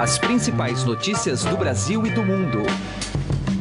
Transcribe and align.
As 0.00 0.18
principais 0.18 0.82
notícias 0.82 1.44
do 1.44 1.58
Brasil 1.58 2.06
e 2.06 2.10
do 2.10 2.24
mundo. 2.24 2.62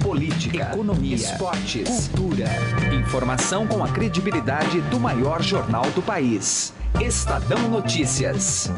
Política, 0.01 0.71
economia, 0.71 1.13
esportes, 1.13 2.08
cultura. 2.08 2.46
Informação 2.97 3.67
com 3.67 3.83
a 3.83 3.89
credibilidade 3.89 4.79
do 4.83 5.02
maior 5.02 5.44
jornal 5.44 5.83
do 5.91 6.02
país. 6.02 6.73
Estadão 7.02 7.67
Notícias. 7.67 8.71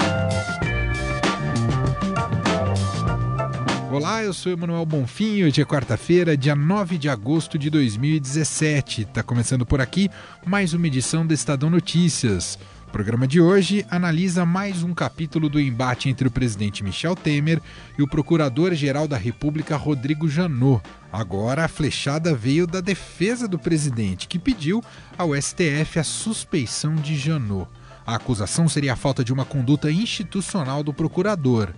Olá, 3.92 4.24
eu 4.24 4.34
sou 4.34 4.52
Emanuel 4.52 4.86
Bonfim. 4.86 5.44
Hoje 5.44 5.62
é 5.62 5.66
quarta-feira, 5.66 6.36
dia 6.36 6.56
9 6.56 6.98
de 6.98 7.10
agosto 7.10 7.60
de 7.60 7.70
2017. 7.70 9.04
Está 9.04 9.22
começando 9.22 9.68
por 9.68 9.80
aqui 9.80 10.10
mais 10.44 10.74
uma 10.74 10.88
edição 10.88 11.28
do 11.28 11.34
Estadão 11.34 11.70
Notícias. 11.70 12.58
O 12.92 13.00
programa 13.02 13.26
de 13.26 13.40
hoje 13.40 13.86
analisa 13.90 14.46
mais 14.46 14.84
um 14.84 14.94
capítulo 14.94 15.48
do 15.48 15.62
embate 15.62 16.10
entre 16.10 16.28
o 16.28 16.32
presidente 16.32 16.84
Michel 16.84 17.16
Temer 17.16 17.62
e 17.98 18.04
o 18.04 18.08
procurador-geral 18.08 19.08
da 19.08 19.16
República 19.16 19.78
Rodrigo 19.78 20.28
Janot. 20.28 20.84
Agora 21.10 21.64
a 21.64 21.70
flechada 21.70 22.36
veio 22.36 22.68
da 22.68 22.82
defesa 22.82 23.48
do 23.48 23.58
presidente, 23.58 24.28
que 24.28 24.38
pediu 24.38 24.84
ao 25.18 25.34
STF 25.34 26.00
a 26.00 26.04
suspeição 26.04 26.94
de 26.96 27.16
Janot. 27.16 27.66
A 28.06 28.16
acusação 28.16 28.68
seria 28.68 28.92
a 28.92 28.98
falta 28.98 29.24
de 29.24 29.32
uma 29.32 29.46
conduta 29.46 29.90
institucional 29.90 30.84
do 30.84 30.94
procurador. 30.94 31.70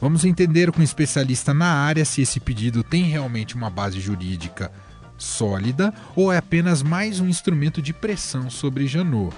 Vamos 0.00 0.24
entender 0.24 0.70
com 0.70 0.82
um 0.82 0.84
especialista 0.84 1.52
na 1.52 1.66
área 1.66 2.04
se 2.04 2.22
esse 2.22 2.38
pedido 2.38 2.84
tem 2.84 3.02
realmente 3.02 3.56
uma 3.56 3.70
base 3.70 3.98
jurídica 3.98 4.70
sólida 5.18 5.92
ou 6.14 6.32
é 6.32 6.38
apenas 6.38 6.80
mais 6.80 7.18
um 7.18 7.26
instrumento 7.26 7.82
de 7.82 7.92
pressão 7.92 8.48
sobre 8.48 8.86
Janot. 8.86 9.34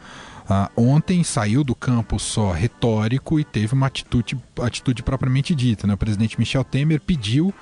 Ah, 0.48 0.70
ontem 0.76 1.22
saiu 1.22 1.62
do 1.62 1.74
campo 1.74 2.18
só 2.18 2.50
retórico 2.50 3.38
e 3.38 3.44
teve 3.44 3.74
uma 3.74 3.86
atitude, 3.86 4.38
atitude 4.62 5.02
propriamente 5.02 5.54
dita. 5.54 5.86
Né? 5.86 5.94
O 5.94 5.98
presidente 5.98 6.38
Michel 6.38 6.64
Temer 6.64 7.00
pediu 7.00 7.52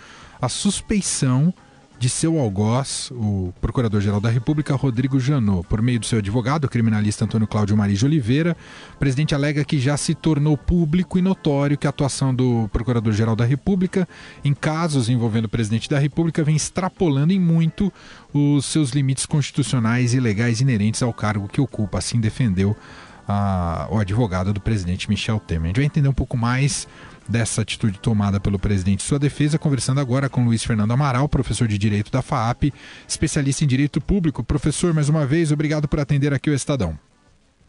a 0.41 0.49
suspeição 0.49 1.53
de 2.03 2.09
seu 2.09 2.37
algoz, 2.37 3.13
o 3.13 3.55
Procurador-Geral 3.61 4.21
da 4.21 4.29
República, 4.29 4.75
Rodrigo 4.75 5.21
Janot. 5.21 5.65
Por 5.69 5.81
meio 5.81 6.01
do 6.01 6.07
seu 6.07 6.19
advogado, 6.19 6.65
o 6.65 6.69
criminalista 6.69 7.25
Antônio 7.25 7.47
Cláudio 7.47 7.77
Maria 7.77 7.95
de 7.95 8.05
Oliveira, 8.05 8.57
o 8.97 8.99
presidente 8.99 9.37
alega 9.37 9.65
que 9.65 9.79
já 9.79 9.97
se 9.97 10.13
tornou 10.13 10.59
público 10.59 11.17
e 11.17 11.23
notório 11.23 11.79
que 11.79 11.87
a 11.87 11.91
atuação 11.91 12.35
do 12.35 12.69
Procurador-Geral 12.73 13.37
da 13.37 13.45
República 13.45 14.09
em 14.45 14.53
casos 14.53 15.09
envolvendo 15.09 15.45
o 15.45 15.49
presidente 15.49 15.89
da 15.89 15.97
República 15.97 16.43
vem 16.43 16.57
extrapolando 16.57 17.33
em 17.33 17.39
muito 17.39 17.93
os 18.35 18.67
seus 18.67 18.91
limites 18.91 19.25
constitucionais 19.25 20.13
e 20.13 20.19
legais 20.19 20.61
inerentes 20.61 21.05
ao 21.05 21.13
cargo 21.13 21.47
que 21.47 21.61
ocupa. 21.61 21.99
Assim 21.99 22.19
defendeu 22.19 22.77
a, 23.29 23.87
o 23.93 23.99
advogado 23.99 24.53
do 24.53 24.61
presidente 24.61 25.09
Michel 25.09 25.39
Temer. 25.39 25.67
A 25.67 25.69
gente 25.69 25.77
vai 25.77 25.85
entender 25.85 26.09
um 26.09 26.13
pouco 26.13 26.37
mais 26.37 26.89
dessa 27.29 27.63
atitude 27.63 27.99
tomada 27.99 28.41
pelo 28.41 28.59
presidente 28.59 29.03
sua 29.03 29.19
defesa, 29.19 29.59
conversando 29.59 30.01
agora 30.01 30.29
com 30.29 30.45
Luiz 30.45 30.65
Fernando 30.65 30.93
Amaral, 30.93 31.29
professor 31.29 31.69
de 31.69 31.79
Direito 31.79 32.11
da 32.11 32.23
FAAP, 32.23 32.73
especialista 33.07 33.65
em 33.65 33.67
Direito 33.67 34.01
Público. 34.01 34.45
Professor, 34.45 34.93
mais 34.95 35.09
uma 35.09 35.27
vez, 35.27 35.53
obrigado 35.53 35.89
por 35.89 36.01
atender 36.01 36.33
aqui 36.33 36.51
o 36.51 36.55
Estadão. 36.55 36.99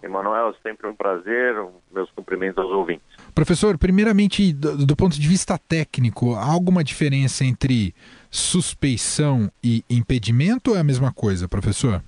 Emanuel, 0.04 0.54
sempre 0.62 0.86
um 0.88 0.94
prazer, 0.94 1.56
meus 1.92 2.12
cumprimentos 2.12 2.58
aos 2.62 2.72
ouvintes. 2.72 3.06
Professor, 3.34 3.78
primeiramente, 3.78 4.52
do, 4.52 4.86
do 4.86 4.96
ponto 4.96 5.18
de 5.18 5.28
vista 5.28 5.58
técnico, 5.58 6.36
há 6.36 6.46
alguma 6.46 6.84
diferença 6.84 7.46
entre 7.46 7.96
suspeição 8.30 9.50
e 9.64 9.84
impedimento 9.90 10.72
ou 10.72 10.78
é 10.78 10.82
a 10.82 10.84
mesma 10.84 11.14
coisa, 11.14 11.48
professor? 11.48 12.04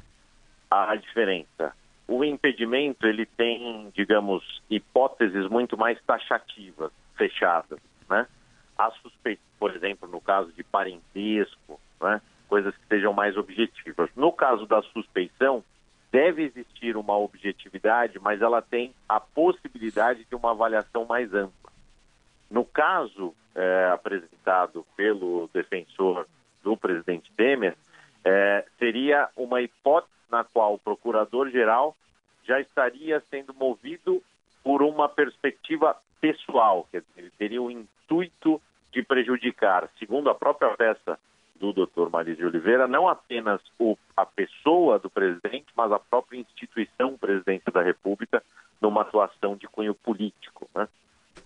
Há 0.69 0.95
diferença. 0.97 1.73
O 2.07 2.23
impedimento, 2.23 3.07
ele 3.07 3.25
tem, 3.25 3.89
digamos, 3.95 4.43
hipóteses 4.69 5.49
muito 5.49 5.77
mais 5.77 5.97
taxativas 6.05 6.91
fechadas, 7.15 7.79
né? 8.09 8.27
Há 8.77 8.91
suspeitas, 8.91 9.45
por 9.57 9.75
exemplo, 9.75 10.07
no 10.07 10.19
caso 10.19 10.51
de 10.51 10.63
parentesco, 10.63 11.79
né? 12.01 12.21
coisas 12.47 12.75
que 12.75 12.87
sejam 12.87 13.13
mais 13.13 13.37
objetivas. 13.37 14.09
No 14.15 14.31
caso 14.31 14.65
da 14.65 14.81
suspeição, 14.81 15.63
deve 16.11 16.43
existir 16.43 16.95
uma 16.95 17.17
objetividade, 17.17 18.19
mas 18.19 18.41
ela 18.41 18.61
tem 18.61 18.93
a 19.07 19.19
possibilidade 19.19 20.25
de 20.25 20.35
uma 20.35 20.51
avaliação 20.51 21.05
mais 21.05 21.33
ampla. 21.33 21.71
No 22.49 22.63
caso 22.63 23.33
é, 23.55 23.89
apresentado 23.91 24.85
pelo 24.95 25.49
defensor 25.53 26.27
do 26.63 26.77
presidente 26.77 27.31
Temer, 27.33 27.75
é, 28.23 28.65
seria 28.77 29.29
uma 29.35 29.61
hipótese 29.61 30.13
na 30.29 30.43
qual 30.43 30.75
o 30.75 30.79
procurador-geral 30.79 31.95
já 32.43 32.59
estaria 32.59 33.21
sendo 33.29 33.53
movido 33.53 34.21
por 34.63 34.81
uma 34.81 35.07
perspectiva 35.07 35.95
pessoal, 36.19 36.87
quer 36.91 37.01
dizer, 37.01 37.13
ele 37.17 37.31
teria 37.37 37.61
o 37.61 37.71
intuito 37.71 38.61
de 38.91 39.03
prejudicar, 39.03 39.89
segundo 39.99 40.29
a 40.29 40.35
própria 40.35 40.75
peça 40.75 41.19
do 41.55 41.71
Dr. 41.71 42.09
Maria 42.09 42.35
de 42.35 42.45
Oliveira, 42.45 42.87
não 42.87 43.07
apenas 43.07 43.61
o, 43.79 43.97
a 44.15 44.25
pessoa 44.25 44.99
do 44.99 45.09
presidente, 45.09 45.67
mas 45.75 45.91
a 45.91 45.99
própria 45.99 46.37
instituição 46.37 47.17
presidente 47.17 47.71
da 47.71 47.81
República 47.81 48.43
numa 48.81 49.01
atuação 49.01 49.55
de 49.55 49.67
cunho 49.67 49.95
político. 49.95 50.69
Né? 50.75 50.87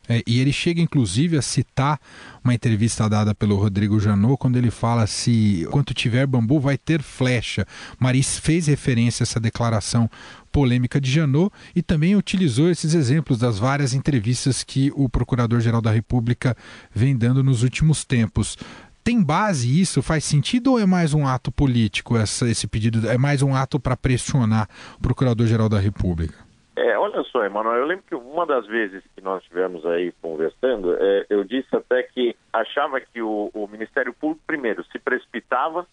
É, 0.07 0.23
e 0.25 0.39
ele 0.39 0.51
chega, 0.51 0.81
inclusive, 0.81 1.37
a 1.37 1.41
citar 1.41 1.99
uma 2.43 2.53
entrevista 2.53 3.07
dada 3.07 3.35
pelo 3.35 3.55
Rodrigo 3.55 3.99
Janot, 3.99 4.37
quando 4.37 4.57
ele 4.57 4.71
fala 4.71 5.05
se 5.05 5.67
quanto 5.69 5.93
tiver 5.93 6.25
bambu 6.25 6.59
vai 6.59 6.77
ter 6.77 7.03
flecha. 7.03 7.65
Maris 7.99 8.39
fez 8.39 8.65
referência 8.65 9.21
a 9.21 9.25
essa 9.25 9.39
declaração 9.39 10.09
polêmica 10.51 10.99
de 10.99 11.11
Janot 11.11 11.53
e 11.75 11.83
também 11.83 12.15
utilizou 12.15 12.71
esses 12.71 12.95
exemplos 12.95 13.37
das 13.37 13.59
várias 13.59 13.93
entrevistas 13.93 14.63
que 14.63 14.91
o 14.95 15.07
Procurador-Geral 15.07 15.81
da 15.81 15.91
República 15.91 16.57
vem 16.93 17.15
dando 17.15 17.43
nos 17.43 17.61
últimos 17.61 18.03
tempos. 18.03 18.57
Tem 19.03 19.21
base 19.21 19.79
isso? 19.79 20.01
Faz 20.01 20.23
sentido 20.23 20.71
ou 20.71 20.79
é 20.79 20.87
mais 20.87 21.13
um 21.13 21.25
ato 21.25 21.51
político 21.51 22.17
essa, 22.17 22.49
esse 22.49 22.67
pedido? 22.67 23.07
É 23.07 23.17
mais 23.17 23.43
um 23.43 23.55
ato 23.55 23.79
para 23.79 23.95
pressionar 23.95 24.67
o 24.97 25.01
Procurador-Geral 25.01 25.69
da 25.69 25.79
República? 25.79 26.48
É, 26.79 26.97
olha 26.97 27.21
só, 27.25 27.43
Emanuel, 27.43 27.79
eu 27.79 27.85
lembro 27.85 28.05
que 28.05 28.15
uma 28.15 28.45
das 28.45 28.65
vezes 28.65 29.03
que 29.13 29.19
nós 29.19 29.43
estivemos 29.43 29.85
aí 29.85 30.13
conversando, 30.21 30.95
é, 30.95 31.25
eu 31.29 31.43
disse 31.43 31.75
até 31.75 32.03
que 32.03 32.33
achava 32.53 33.01
que 33.01 33.21
o, 33.21 33.51
o, 33.53 33.67
Ministério 33.67 34.13
Público, 34.13 34.41
primeiro, 34.47 34.81
se 34.85 34.97
precipitava, 34.97 35.85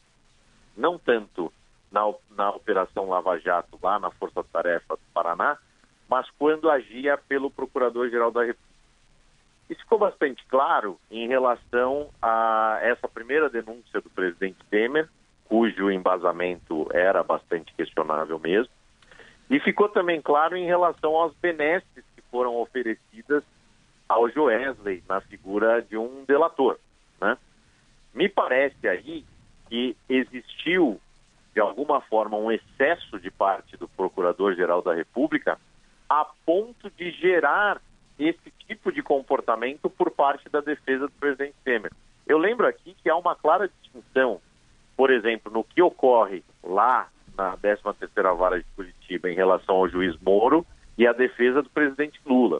não 0.77 0.97
tanto 0.97 1.53
na, 1.91 2.03
na 2.37 2.50
Operação 2.50 3.09
Lava 3.09 3.37
Jato, 3.37 3.77
lá 3.83 3.99
na 3.99 4.12
Força 4.12 4.44
Tarefa 4.44 4.94
do 4.94 5.03
Paraná, 5.12 5.59
mas 6.09 6.31
quando 6.38 6.71
agia 6.71 7.19
pelo 7.19 7.50
Procurador-Geral 7.50 8.31
da 8.31 8.43
República. 8.43 8.77
Isso 9.69 9.81
ficou 9.81 9.99
bastante 9.99 10.47
claro 10.47 11.00
em 11.11 11.27
relação 11.27 12.11
a 12.23 12.79
essa 12.81 13.09
primeira 13.09 13.50
denúncia 13.50 14.00
do 14.00 14.09
presidente 14.09 14.65
Temer, 14.71 15.09
cujo 15.47 15.91
embasamento 15.91 16.87
era 16.93 17.25
bastante 17.25 17.75
questionável 17.75 18.39
mesmo, 18.39 18.71
e 19.48 19.60
ficou 19.60 19.88
também 19.88 20.20
claro 20.20 20.56
em 20.56 20.66
relação 20.66 21.14
aos 21.14 21.34
benesses 21.34 22.04
que 22.14 22.22
foram 22.31 22.56
oferecidas 22.56 23.44
ao 24.08 24.28
Joesley 24.28 25.02
na 25.08 25.20
figura 25.20 25.82
de 25.82 25.96
um 25.96 26.25
delator. 26.26 26.78
Né? 27.20 27.37
Me 28.14 28.28
parece 28.28 28.88
aí 28.88 29.25
que 29.69 29.96
existiu, 30.08 31.00
de 31.54 31.60
alguma 31.60 32.00
forma, 32.00 32.37
um 32.37 32.50
excesso 32.50 33.19
de 33.19 33.31
parte 33.31 33.76
do 33.76 33.88
Procurador-Geral 33.88 34.82
da 34.82 34.94
República 34.94 35.58
a 36.08 36.25
ponto 36.44 36.90
de 36.90 37.10
gerar 37.10 37.81
esse 38.19 38.50
tipo 38.66 38.93
de 38.93 39.02
comportamento 39.02 39.90
por 39.90 40.10
parte 40.10 40.48
da 40.48 40.60
defesa 40.60 41.06
do 41.06 41.12
presidente 41.12 41.54
Temer. 41.64 41.93
Eu 42.26 42.38
lembro 42.38 42.66
aqui 42.66 42.96
que 43.02 43.10
há 43.10 43.16
uma 43.16 43.37
clara 43.37 43.69
distinção, 43.69 44.40
por 44.96 45.10
exemplo, 45.10 45.52
no 45.52 45.62
que 45.62 45.82
ocorre 45.82 46.43
lá 46.62 47.08
na 47.37 47.56
13ª 47.56 48.37
Vara 48.37 48.59
de 48.59 48.67
Curitiba 48.75 49.31
em 49.31 49.35
relação 49.35 49.77
ao 49.77 49.88
juiz 49.88 50.17
Moro 50.21 50.67
e 50.97 51.06
a 51.06 51.12
defesa 51.12 51.62
do 51.62 51.71
presidente 51.71 52.21
Lula. 52.25 52.59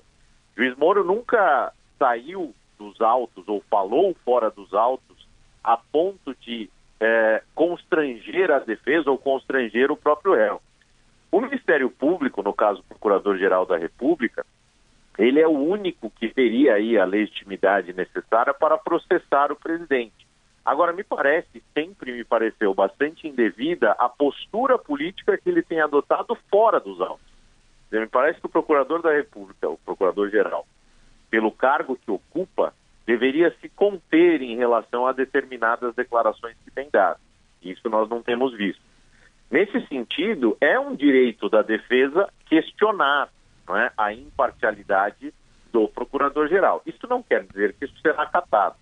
O 0.57 0.61
juiz 0.61 0.77
Moro 0.77 1.05
nunca 1.05 1.73
saiu 1.99 2.55
dos 2.79 3.01
autos 3.01 3.47
ou 3.49 3.63
falou 3.71 4.15
fora 4.25 4.51
dos 4.51 4.73
autos 4.75 5.27
a 5.65 5.77
ponto 5.77 6.35
de 6.41 6.71
é, 7.01 7.43
constranger 7.55 8.51
a 8.51 8.59
defesa 8.59 9.11
ou 9.11 9.19
constranger 9.19 9.91
o 9.91 9.97
próprio 9.97 10.35
réu. 10.35 10.63
O 11.31 11.41
Ministério 11.41 11.91
Público, 11.91 12.43
no 12.43 12.55
caso 12.55 12.81
o 12.81 12.85
Procurador-Geral 12.85 13.67
da 13.67 13.77
República, 13.77 14.45
ele 15.19 15.41
é 15.41 15.47
o 15.47 15.59
único 15.59 16.11
que 16.11 16.29
teria 16.29 16.75
aí 16.75 16.99
a 16.99 17.05
legitimidade 17.05 17.93
necessária 17.93 18.55
para 18.55 18.79
processar 18.79 19.51
o 19.51 19.57
presidente. 19.57 20.16
Agora, 20.67 20.93
me 20.93 21.05
parece, 21.05 21.63
sempre 21.73 22.13
me 22.13 22.25
pareceu 22.25 22.75
bastante 22.75 23.29
indevida 23.29 23.93
a 23.93 24.09
postura 24.09 24.77
política 24.77 25.39
que 25.39 25.49
ele 25.49 25.63
tem 25.63 25.81
adotado 25.81 26.37
fora 26.51 26.81
dos 26.81 27.01
autos. 27.01 27.25
Me 27.93 28.05
parece 28.09 28.41
que 28.41 28.47
o 28.47 28.51
procurador 28.51 29.01
da 29.01 29.13
República, 29.13 29.69
o 29.69 29.79
procurador-geral, 29.79 30.67
pelo 31.31 31.53
cargo 31.53 31.97
que 31.97 32.11
ocupa, 32.11 32.75
deveria 33.07 33.55
se 33.61 33.69
conter 33.69 34.43
em 34.43 34.57
relação 34.57 35.07
a 35.07 35.13
determinadas 35.13 35.95
declarações 35.95 36.57
que 36.65 36.71
tem 36.73 36.91
dado. 36.91 37.21
Isso 37.63 37.89
nós 37.89 38.09
não 38.09 38.21
temos 38.21 38.53
visto. 38.57 38.83
Nesse 39.49 39.87
sentido, 39.87 40.57
é 40.61 40.77
um 40.81 40.97
direito 40.97 41.49
da 41.49 41.63
defesa 41.63 42.29
questionar 42.47 43.29
é, 43.71 43.93
a 43.97 44.13
imparcialidade 44.13 45.33
do 45.73 45.87
procurador-geral. 45.87 46.83
Isso 46.85 47.07
não 47.09 47.23
quer 47.23 47.45
dizer 47.45 47.73
que 47.75 47.85
isso 47.85 47.95
será 48.01 48.25
acatado, 48.25 48.75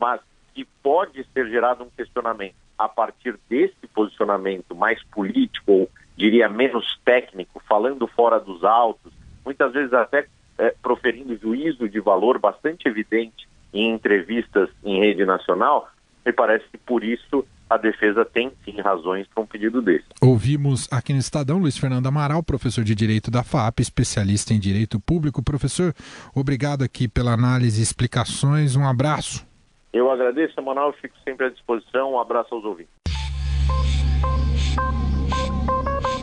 mas 0.00 0.20
que 0.58 0.64
pode 0.82 1.24
ser 1.32 1.48
gerado 1.48 1.84
um 1.84 1.90
questionamento 1.96 2.56
a 2.76 2.88
partir 2.88 3.38
desse 3.48 3.86
posicionamento 3.94 4.74
mais 4.74 5.00
político, 5.04 5.70
ou 5.70 5.90
diria 6.16 6.48
menos 6.48 6.98
técnico, 7.04 7.62
falando 7.68 8.08
fora 8.08 8.40
dos 8.40 8.64
autos, 8.64 9.12
muitas 9.44 9.72
vezes 9.72 9.92
até 9.92 10.26
é, 10.58 10.74
proferindo 10.82 11.36
juízo 11.36 11.88
de 11.88 12.00
valor 12.00 12.40
bastante 12.40 12.88
evidente 12.88 13.48
em 13.72 13.94
entrevistas 13.94 14.68
em 14.82 14.98
rede 14.98 15.24
nacional, 15.24 15.88
me 16.26 16.32
parece 16.32 16.64
que 16.72 16.78
por 16.78 17.04
isso 17.04 17.46
a 17.70 17.76
defesa 17.76 18.24
tem 18.24 18.50
sim 18.64 18.80
razões 18.80 19.28
para 19.32 19.44
um 19.44 19.46
pedido 19.46 19.80
desse. 19.80 20.06
Ouvimos 20.20 20.88
aqui 20.90 21.12
no 21.12 21.20
Estadão 21.20 21.58
Luiz 21.58 21.78
Fernando 21.78 22.08
Amaral, 22.08 22.42
professor 22.42 22.82
de 22.82 22.96
Direito 22.96 23.30
da 23.30 23.44
FAP, 23.44 23.78
especialista 23.78 24.52
em 24.52 24.58
Direito 24.58 24.98
Público. 24.98 25.40
Professor, 25.40 25.94
obrigado 26.34 26.82
aqui 26.82 27.06
pela 27.06 27.32
análise 27.32 27.78
e 27.78 27.84
explicações. 27.84 28.74
Um 28.74 28.88
abraço. 28.88 29.47
Eu 29.92 30.10
agradeço, 30.10 30.58
Emanuel, 30.58 30.92
fico 31.00 31.16
sempre 31.24 31.46
à 31.46 31.50
disposição. 31.50 32.12
Um 32.12 32.20
abraço 32.20 32.54
aos 32.54 32.64
ouvintes. 32.64 32.92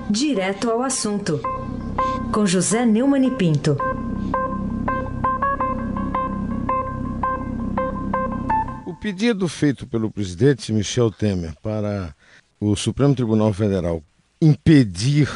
Direto 0.10 0.70
ao 0.70 0.82
assunto, 0.82 1.42
com 2.34 2.46
José 2.46 2.86
Neumann 2.86 3.26
e 3.26 3.32
Pinto. 3.32 3.76
O 8.86 8.94
pedido 8.96 9.48
feito 9.48 9.88
pelo 9.88 10.12
presidente 10.12 10.72
Michel 10.72 11.12
Temer 11.12 11.54
para 11.62 12.16
o 12.60 12.76
Supremo 12.76 13.16
Tribunal 13.16 13.52
Federal 13.52 14.02
impedir 14.42 15.28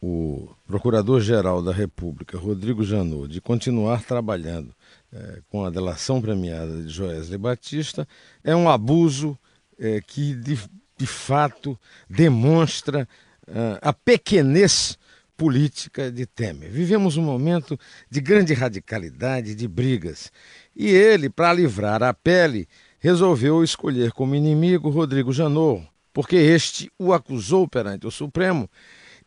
o 0.00 0.48
Procurador-Geral 0.66 1.62
da 1.62 1.72
República, 1.72 2.38
Rodrigo 2.38 2.84
Janot, 2.84 3.28
de 3.28 3.40
continuar 3.40 4.04
trabalhando 4.04 4.72
é, 5.12 5.40
com 5.48 5.64
a 5.64 5.70
delação 5.70 6.20
premiada 6.20 6.82
de 6.82 6.88
Joesley 6.88 7.38
Batista, 7.38 8.06
é 8.44 8.54
um 8.54 8.68
abuso 8.68 9.36
é, 9.78 10.00
que, 10.00 10.34
de, 10.34 10.58
de, 10.96 11.06
fato, 11.06 11.78
demonstra 12.08 13.08
é, 13.46 13.78
a 13.82 13.92
pequenez 13.92 14.96
política 15.36 16.10
de 16.10 16.26
Temer. 16.26 16.70
Vivemos 16.70 17.16
um 17.16 17.22
momento 17.22 17.78
de 18.10 18.20
grande 18.20 18.54
radicalidade, 18.54 19.54
de 19.54 19.68
brigas. 19.68 20.32
E 20.76 20.88
ele, 20.88 21.30
para 21.30 21.52
livrar 21.52 22.02
a 22.02 22.12
pele, 22.12 22.68
resolveu 22.98 23.62
escolher 23.64 24.12
como 24.12 24.34
inimigo 24.34 24.90
Rodrigo 24.90 25.32
Janot, 25.32 25.88
porque 26.12 26.36
este 26.36 26.90
o 26.98 27.12
acusou 27.12 27.68
perante 27.68 28.06
o 28.06 28.10
Supremo 28.10 28.68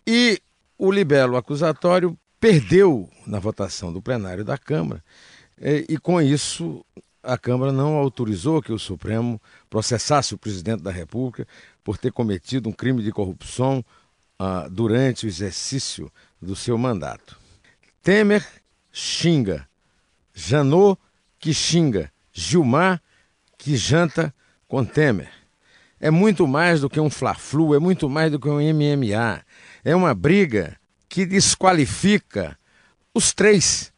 e 0.06 0.42
o 0.84 0.92
libelo 0.92 1.38
acusatório 1.38 2.18
perdeu 2.40 3.08
na 3.28 3.38
votação 3.38 3.94
do 3.94 4.02
plenário 4.02 4.44
da 4.44 4.58
Câmara 4.58 5.04
e, 5.62 5.86
e 5.90 5.98
com 6.00 6.20
isso, 6.20 6.84
a 7.22 7.38
Câmara 7.38 7.72
não 7.72 7.94
autorizou 7.98 8.64
que 8.64 8.74
o 8.74 8.80
Supremo 8.80 9.40
processasse 9.70 10.34
o 10.34 10.40
presidente 10.40 10.82
da 10.82 10.90
República 10.90 11.48
por 11.84 12.00
ter 12.00 12.12
cometido 12.12 12.68
um 12.68 12.72
crime 12.72 13.04
de 13.04 13.12
corrupção 13.12 13.86
uh, 14.40 14.68
durante 14.72 15.28
o 15.28 15.30
exercício 15.30 16.12
do 16.42 16.56
seu 16.56 16.80
mandato. 16.80 17.38
Temer 18.02 18.44
xinga, 18.92 19.68
Janot 20.34 21.00
que 21.38 21.54
xinga, 21.54 22.12
Gilmar 22.34 23.00
que 23.56 23.78
janta 23.78 24.34
com 24.68 24.84
Temer. 24.84 25.30
É 26.00 26.10
muito 26.10 26.48
mais 26.48 26.82
do 26.82 26.90
que 26.90 27.00
um 27.00 27.12
fla-flu, 27.12 27.76
é 27.76 27.80
muito 27.80 28.10
mais 28.10 28.32
do 28.32 28.40
que 28.40 28.50
um 28.50 28.58
MMA. 28.60 29.46
É 29.84 29.96
uma 29.96 30.14
briga 30.14 30.78
que 31.10 31.26
desqualifica 31.26 32.58
os 33.14 33.34
três. 33.34 33.92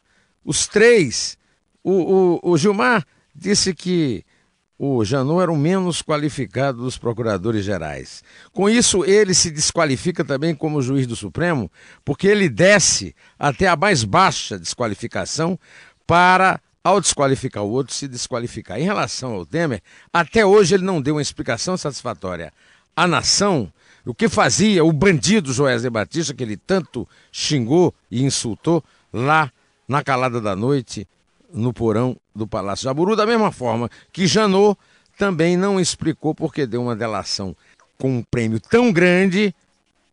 Os 0.44 0.66
três 0.66 1.38
o, 1.84 2.38
o, 2.42 2.52
o 2.52 2.56
Gilmar 2.56 3.06
disse 3.34 3.74
que 3.74 4.24
o 4.78 5.04
Janot 5.04 5.42
era 5.42 5.52
o 5.52 5.56
menos 5.56 6.02
qualificado 6.02 6.78
dos 6.78 6.98
procuradores 6.98 7.64
gerais. 7.64 8.24
Com 8.52 8.68
isso, 8.68 9.04
ele 9.04 9.34
se 9.34 9.50
desqualifica 9.50 10.24
também 10.24 10.54
como 10.54 10.82
juiz 10.82 11.06
do 11.06 11.14
Supremo, 11.14 11.70
porque 12.04 12.26
ele 12.26 12.48
desce 12.48 13.14
até 13.38 13.68
a 13.68 13.76
mais 13.76 14.02
baixa 14.02 14.58
desqualificação 14.58 15.58
para, 16.06 16.60
ao 16.82 17.00
desqualificar 17.00 17.62
o 17.62 17.70
outro, 17.70 17.94
se 17.94 18.08
desqualificar. 18.08 18.80
Em 18.80 18.84
relação 18.84 19.34
ao 19.34 19.46
Temer, 19.46 19.80
até 20.12 20.44
hoje 20.44 20.74
ele 20.74 20.84
não 20.84 21.00
deu 21.00 21.14
uma 21.14 21.22
explicação 21.22 21.76
satisfatória 21.76 22.52
à 22.96 23.06
nação 23.06 23.72
o 24.04 24.14
que 24.14 24.28
fazia 24.28 24.84
o 24.84 24.92
bandido 24.92 25.52
Joesley 25.52 25.90
Batista, 25.90 26.34
que 26.34 26.42
ele 26.42 26.56
tanto 26.56 27.08
xingou 27.32 27.94
e 28.10 28.22
insultou 28.22 28.82
lá 29.12 29.50
na 29.88 30.02
calada 30.02 30.40
da 30.40 30.54
noite 30.54 31.06
no 31.52 31.72
porão 31.72 32.16
do 32.34 32.46
Palácio 32.46 32.84
Jaburu, 32.84 33.14
da 33.14 33.26
mesma 33.26 33.52
forma 33.52 33.88
que 34.12 34.26
Janot 34.26 34.76
também 35.16 35.56
não 35.56 35.78
explicou 35.78 36.34
porque 36.34 36.66
deu 36.66 36.82
uma 36.82 36.96
delação 36.96 37.54
com 37.98 38.18
um 38.18 38.22
prêmio 38.22 38.60
tão 38.60 38.92
grande 38.92 39.54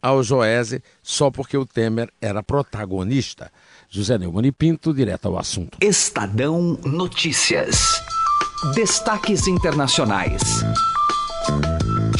ao 0.01 0.23
Joese 0.23 0.81
só 1.01 1.29
porque 1.29 1.57
o 1.57 1.65
Temer 1.65 2.11
era 2.21 2.41
protagonista. 2.41 3.51
José 3.89 4.17
Neumann 4.17 4.51
Pinto, 4.51 4.93
direto 4.93 5.27
ao 5.27 5.37
assunto. 5.37 5.77
Estadão 5.81 6.79
Notícias. 6.83 8.01
Destaques 8.73 9.47
internacionais. 9.47 10.41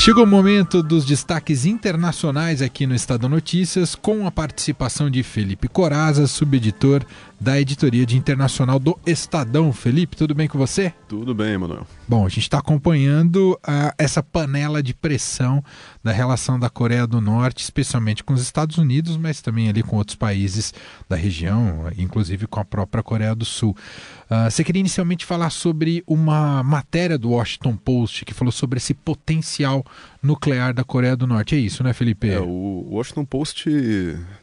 Chegou 0.04 0.24
o 0.24 0.28
momento 0.28 0.82
dos 0.82 1.06
destaques 1.06 1.64
internacionais 1.64 2.60
aqui 2.64 2.88
no 2.88 2.96
Estadão 2.96 3.30
Notícias, 3.30 3.94
com 3.94 4.26
a 4.26 4.32
participação 4.32 5.12
de 5.12 5.22
Felipe 5.22 5.68
Coraza, 5.68 6.26
subeditor 6.26 7.06
da 7.42 7.60
editoria 7.60 8.06
de 8.06 8.16
internacional 8.16 8.78
do 8.78 8.98
Estadão. 9.04 9.74
Felipe, 9.74 10.16
tudo 10.16 10.36
bem 10.36 10.48
com 10.48 10.60
você? 10.60 10.94
Tudo 11.10 11.34
bem, 11.34 11.54
Emanuel. 11.54 11.88
Bom, 12.08 12.24
a 12.24 12.30
gente 12.30 12.44
está 12.44 12.60
acompanhando 12.60 13.54
uh, 13.54 13.92
essa 13.98 14.22
panela 14.22 14.84
de 14.84 14.94
pressão 14.94 15.64
da 16.04 16.12
relação 16.12 16.60
da 16.60 16.70
Coreia 16.70 17.08
do 17.08 17.20
Norte, 17.20 17.64
especialmente 17.64 18.24
com 18.24 18.36
os 18.36 18.44
Estados 18.44 18.78
Unidos, 18.78 19.18
mas 19.18 19.42
também 19.42 19.68
ali 19.70 19.82
com 19.82 19.96
outros 19.96 20.16
países 20.16 20.72
da 21.10 21.16
região, 21.16 21.92
inclusive 21.98 22.46
com 22.46 22.60
a 22.60 22.66
própria 22.66 23.02
Coreia 23.02 23.34
do 23.34 23.44
Sul. 23.44 23.76
Uh, 24.30 24.50
você 24.50 24.64
queria 24.64 24.80
inicialmente 24.80 25.26
falar 25.26 25.50
sobre 25.50 26.04
uma 26.06 26.62
matéria 26.62 27.18
do 27.18 27.32
Washington 27.32 27.76
Post 27.76 28.24
que 28.24 28.36
falou 28.36 28.52
sobre 28.52 28.78
esse 28.78 28.94
potencial 28.94 29.84
nuclear 30.22 30.76
da 30.76 30.84
Coreia 30.84 31.16
do 31.16 31.26
Norte. 31.26 31.56
É 31.56 31.58
isso, 31.58 31.84
né, 31.84 31.92
Felipe? 31.92 32.30
É, 32.30 32.40
o 32.40 32.86
Washington 32.92 33.26
Post 33.26 33.68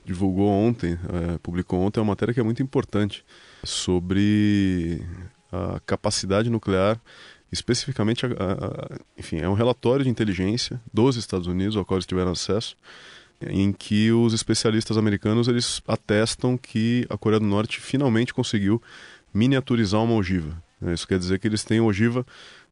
divulgou 0.05 0.49
ontem, 0.49 0.99
é, 1.35 1.38
publicou 1.38 1.81
ontem 1.81 2.00
uma 2.00 2.07
matéria 2.07 2.35
que 2.35 2.40
é 2.40 2.43
muito 2.43 2.61
importante 2.61 2.88
sobre 3.64 5.02
a 5.52 5.80
capacidade 5.87 6.50
nuclear 6.50 7.00
especificamente, 7.50 8.26
a, 8.26 8.28
a, 8.28 8.99
enfim, 9.16 9.38
é 9.38 9.49
um 9.49 9.54
relatório 9.54 10.04
de 10.04 10.11
inteligência 10.11 10.80
dos 10.92 11.16
Estados 11.16 11.47
Unidos, 11.47 11.76
ao 11.76 11.85
qual 11.85 11.97
eles 11.97 12.07
tiveram 12.07 12.33
acesso, 12.33 12.76
em 13.40 13.73
que 13.73 14.11
os 14.12 14.35
especialistas 14.35 14.97
americanos 14.97 15.49
eles 15.49 15.80
atestam 15.87 16.57
que 16.57 17.07
a 17.09 17.16
Coreia 17.16 17.40
do 17.40 17.47
Norte 17.47 17.80
finalmente 17.80 18.35
conseguiu 18.35 18.83
miniaturizar 19.33 20.02
uma 20.02 20.14
ogiva. 20.14 20.62
Isso 20.92 21.07
quer 21.07 21.18
dizer 21.18 21.38
que 21.38 21.47
eles 21.47 21.64
têm 21.64 21.80
ogiva 21.80 22.26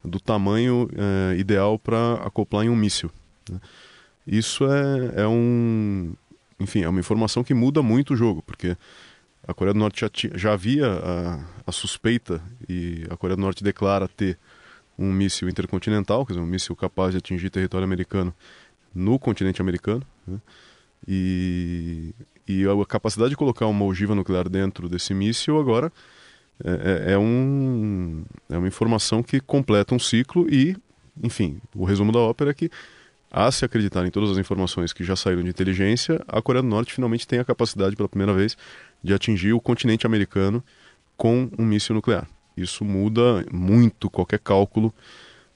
do 0.04 0.20
tamanho 0.20 0.88
é, 0.94 1.36
ideal 1.38 1.78
para 1.78 2.14
acoplar 2.14 2.64
em 2.64 2.68
um 2.68 2.76
míssil. 2.76 3.10
Né? 3.50 3.60
Isso 4.26 4.64
é, 4.64 5.22
é 5.22 5.26
um, 5.26 6.14
enfim, 6.58 6.82
é 6.82 6.88
uma 6.88 7.00
informação 7.00 7.42
que 7.42 7.54
muda 7.54 7.82
muito 7.82 8.14
o 8.14 8.16
jogo, 8.16 8.42
porque 8.42 8.76
a 9.46 9.54
Coreia 9.54 9.72
do 9.72 9.78
Norte 9.78 10.00
já, 10.00 10.10
já 10.34 10.52
havia 10.52 10.86
a, 10.86 11.44
a 11.66 11.72
suspeita 11.72 12.42
e 12.68 13.04
a 13.10 13.16
Coreia 13.16 13.36
do 13.36 13.42
Norte 13.42 13.62
declara 13.62 14.08
ter 14.08 14.38
um 14.98 15.12
míssil 15.12 15.48
intercontinental, 15.48 16.24
quer 16.24 16.32
dizer, 16.32 16.44
um 16.44 16.48
míssil 16.48 16.74
capaz 16.74 17.12
de 17.12 17.18
atingir 17.18 17.50
território 17.50 17.84
americano 17.84 18.34
no 18.94 19.18
continente 19.18 19.60
americano. 19.60 20.02
Né? 20.26 20.38
E, 21.06 22.14
e 22.48 22.64
a 22.64 22.86
capacidade 22.86 23.30
de 23.30 23.36
colocar 23.36 23.66
uma 23.66 23.84
ogiva 23.84 24.14
nuclear 24.14 24.48
dentro 24.48 24.88
desse 24.88 25.12
míssil 25.14 25.58
agora 25.60 25.92
é, 26.64 27.10
é, 27.10 27.12
é, 27.12 27.18
um, 27.18 28.24
é 28.48 28.56
uma 28.56 28.66
informação 28.66 29.22
que 29.22 29.40
completa 29.40 29.94
um 29.94 29.98
ciclo 29.98 30.48
e, 30.50 30.76
enfim, 31.22 31.60
o 31.74 31.84
resumo 31.84 32.10
da 32.10 32.18
ópera 32.18 32.50
é 32.50 32.54
que, 32.54 32.70
a 33.30 33.50
se 33.52 33.64
acreditar 33.64 34.06
em 34.06 34.10
todas 34.10 34.30
as 34.30 34.38
informações 34.38 34.92
que 34.92 35.04
já 35.04 35.14
saíram 35.14 35.42
de 35.42 35.50
inteligência, 35.50 36.24
a 36.26 36.40
Coreia 36.40 36.62
do 36.62 36.68
Norte 36.68 36.94
finalmente 36.94 37.26
tem 37.26 37.38
a 37.38 37.44
capacidade, 37.44 37.94
pela 37.94 38.08
primeira 38.08 38.32
vez, 38.32 38.56
de 39.02 39.14
atingir 39.14 39.52
o 39.52 39.60
continente 39.60 40.06
americano 40.06 40.62
com 41.16 41.48
um 41.58 41.64
míssil 41.64 41.94
nuclear. 41.94 42.26
Isso 42.56 42.84
muda 42.84 43.44
muito 43.52 44.08
qualquer 44.08 44.38
cálculo, 44.38 44.92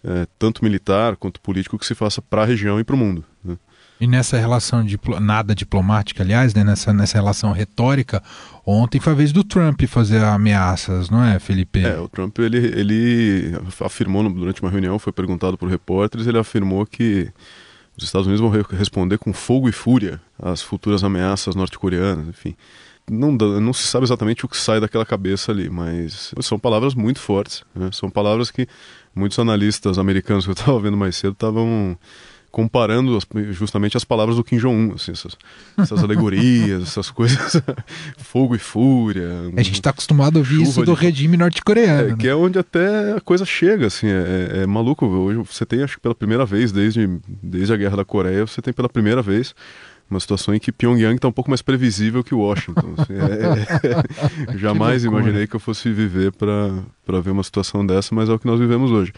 é, 0.05 0.27
tanto 0.39 0.63
militar 0.63 1.17
quanto 1.17 1.41
político, 1.41 1.79
que 1.79 1.87
se 1.87 1.95
faça 1.95 2.21
para 2.21 2.43
a 2.43 2.45
região 2.45 2.79
e 2.79 2.85
para 2.85 2.95
o 2.95 2.99
mundo. 2.99 3.25
Né? 3.43 3.57
E 4.01 4.07
nessa 4.07 4.39
relação 4.39 4.85
diplo 4.85 5.19
nada 5.19 5.55
diplomática, 5.55 6.23
aliás, 6.23 6.55
né, 6.55 6.65
nessa, 6.65 6.93
nessa 6.93 7.19
relação 7.19 7.53
retórica, 7.53 8.23
ontem 8.67 9.01
foi 9.01 9.13
a 9.13 9.17
vez 9.17 9.33
do 9.33 9.45
Trump 9.45 9.83
fazer 9.87 10.23
ameaças, 10.23 11.11
não 11.11 11.23
é, 11.25 11.39
Felipe? 11.39 11.85
É, 11.85 11.99
o 11.99 12.09
Trump 12.09 12.39
ele, 12.39 12.59
ele 12.59 13.53
afirmou 13.85 14.29
durante 14.31 14.63
uma 14.63 14.71
reunião, 14.71 14.99
foi 14.99 15.13
perguntado 15.13 15.57
por 15.57 15.69
repórteres, 15.69 16.27
ele 16.27 16.39
afirmou 16.39 16.87
que 16.87 17.31
os 17.97 18.05
Estados 18.05 18.27
Unidos 18.27 18.41
vão 18.41 18.51
re 18.51 18.63
responder 18.77 19.19
com 19.19 19.33
fogo 19.33 19.69
e 19.69 19.73
fúria 19.73 20.21
às 20.39 20.63
futuras 20.63 21.05
ameaças 21.05 21.55
norte-coreanas, 21.55 22.29
enfim 22.29 22.55
não, 23.09 23.33
não 23.33 23.73
se 23.73 23.87
sabe 23.87 24.05
exatamente 24.05 24.45
o 24.45 24.49
que 24.49 24.57
sai 24.57 24.81
daquela 24.81 25.05
cabeça 25.05 25.53
ali, 25.53 25.69
mas 25.71 26.33
são 26.41 26.59
palavras 26.59 26.95
muito 26.95 27.21
fortes. 27.21 27.63
Né? 27.75 27.91
São 27.93 28.11
palavras 28.11 28.51
que 28.51 28.67
muitos 29.15 29.39
analistas 29.39 29.99
americanos 29.99 30.45
que 30.45 30.51
eu 30.51 30.55
estava 30.55 30.79
vendo 30.81 30.97
mais 30.97 31.17
cedo 31.17 31.33
estavam 31.33 31.97
comparando 32.51 33.17
justamente 33.51 33.97
as 33.97 34.05
palavras 34.05 34.37
do 34.37 34.43
Kim 34.43 34.59
Jong-un, 34.59 34.95
assim, 34.95 35.13
essas, 35.13 35.37
essas 35.79 36.03
alegorias, 36.03 36.83
essas 36.89 37.11
coisas, 37.11 37.63
fogo 38.19 38.57
e 38.57 38.59
fúria. 38.59 39.29
A 39.57 39.63
gente 39.63 39.77
está 39.77 39.91
acostumado 39.91 40.37
a 40.37 40.39
ouvir 40.41 40.63
isso 40.63 40.83
do 40.83 40.95
de... 40.95 41.01
regime 41.01 41.37
norte-coreano. 41.37 42.09
É, 42.09 42.11
né? 42.11 42.17
Que 42.19 42.29
é 42.29 42.35
onde 42.35 42.59
até 42.59 43.15
a 43.15 43.21
coisa 43.21 43.45
chega, 43.45 43.87
assim, 43.87 44.09
é, 44.09 44.57
é, 44.59 44.63
é, 44.63 44.67
maluco. 44.67 45.07
Hoje 45.07 45.39
você 45.39 45.65
tem, 45.65 45.83
acho 45.83 45.97
que 45.97 46.03
pela 46.03 46.15
primeira 46.15 46.45
vez, 46.45 46.73
desde, 46.73 47.09
desde 47.29 47.73
a 47.73 47.77
Guerra 47.77 47.99
da 47.99 48.05
Coreia, 48.05 48.47
você 48.47 48.61
tem 48.61 48.73
pela 48.73 48.89
primeira 48.89 49.23
vez 49.23 49.55
uma 50.11 50.21
situação 50.21 50.55
em 50.55 50.59
que 50.59 50.73
Pyongyang 50.73 51.17
está 51.17 51.29
um 51.29 51.33
pouco 51.33 51.51
mais 51.51 51.63
previsível 51.63 52.25
que 52.25 52.35
Washington. 52.35 52.95
Assim, 52.99 53.15
é, 53.15 54.53
é, 54.53 54.57
jamais 54.59 55.05
imaginei 55.05 55.47
que 55.47 55.55
eu 55.55 55.61
fosse 55.61 55.91
viver 55.93 56.33
para 56.33 57.21
ver 57.21 57.31
uma 57.31 57.43
situação 57.43 57.87
dessa, 57.87 58.15
mas 58.15 58.29
é 58.29 58.33
o 58.33 58.39
que 58.39 58.47
nós 58.47 58.59
vivemos 58.59 58.91
hoje. 58.91 59.13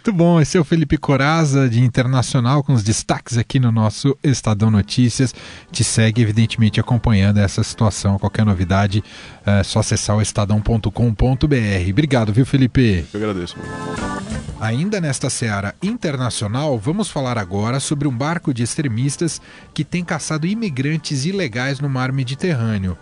Muito 0.00 0.14
bom, 0.14 0.40
esse 0.40 0.56
é 0.56 0.60
o 0.60 0.64
Felipe 0.64 0.96
Coraza 0.96 1.68
de 1.68 1.82
Internacional 1.82 2.64
com 2.64 2.72
os 2.72 2.82
destaques 2.82 3.36
aqui 3.36 3.60
no 3.60 3.70
nosso 3.70 4.16
Estadão 4.24 4.70
Notícias. 4.70 5.34
Te 5.70 5.84
segue, 5.84 6.22
evidentemente, 6.22 6.80
acompanhando 6.80 7.36
essa 7.36 7.62
situação. 7.62 8.18
Qualquer 8.18 8.46
novidade, 8.46 9.04
é 9.44 9.62
só 9.62 9.80
acessar 9.80 10.16
o 10.16 10.22
estadão.com.br. 10.22 11.90
Obrigado, 11.90 12.32
viu, 12.32 12.46
Felipe? 12.46 13.04
Eu 13.12 13.20
agradeço. 13.20 13.56
Ainda 14.58 15.02
nesta 15.02 15.28
seara 15.28 15.74
internacional, 15.82 16.78
vamos 16.78 17.10
falar 17.10 17.36
agora 17.36 17.78
sobre 17.78 18.08
um 18.08 18.16
barco 18.16 18.54
de 18.54 18.62
extremistas 18.62 19.38
que 19.74 19.84
tem 19.84 20.02
caçado 20.02 20.46
imigrantes 20.46 21.26
ilegais 21.26 21.78
no 21.78 21.90
mar 21.90 22.10
Mediterrâneo. 22.10 22.96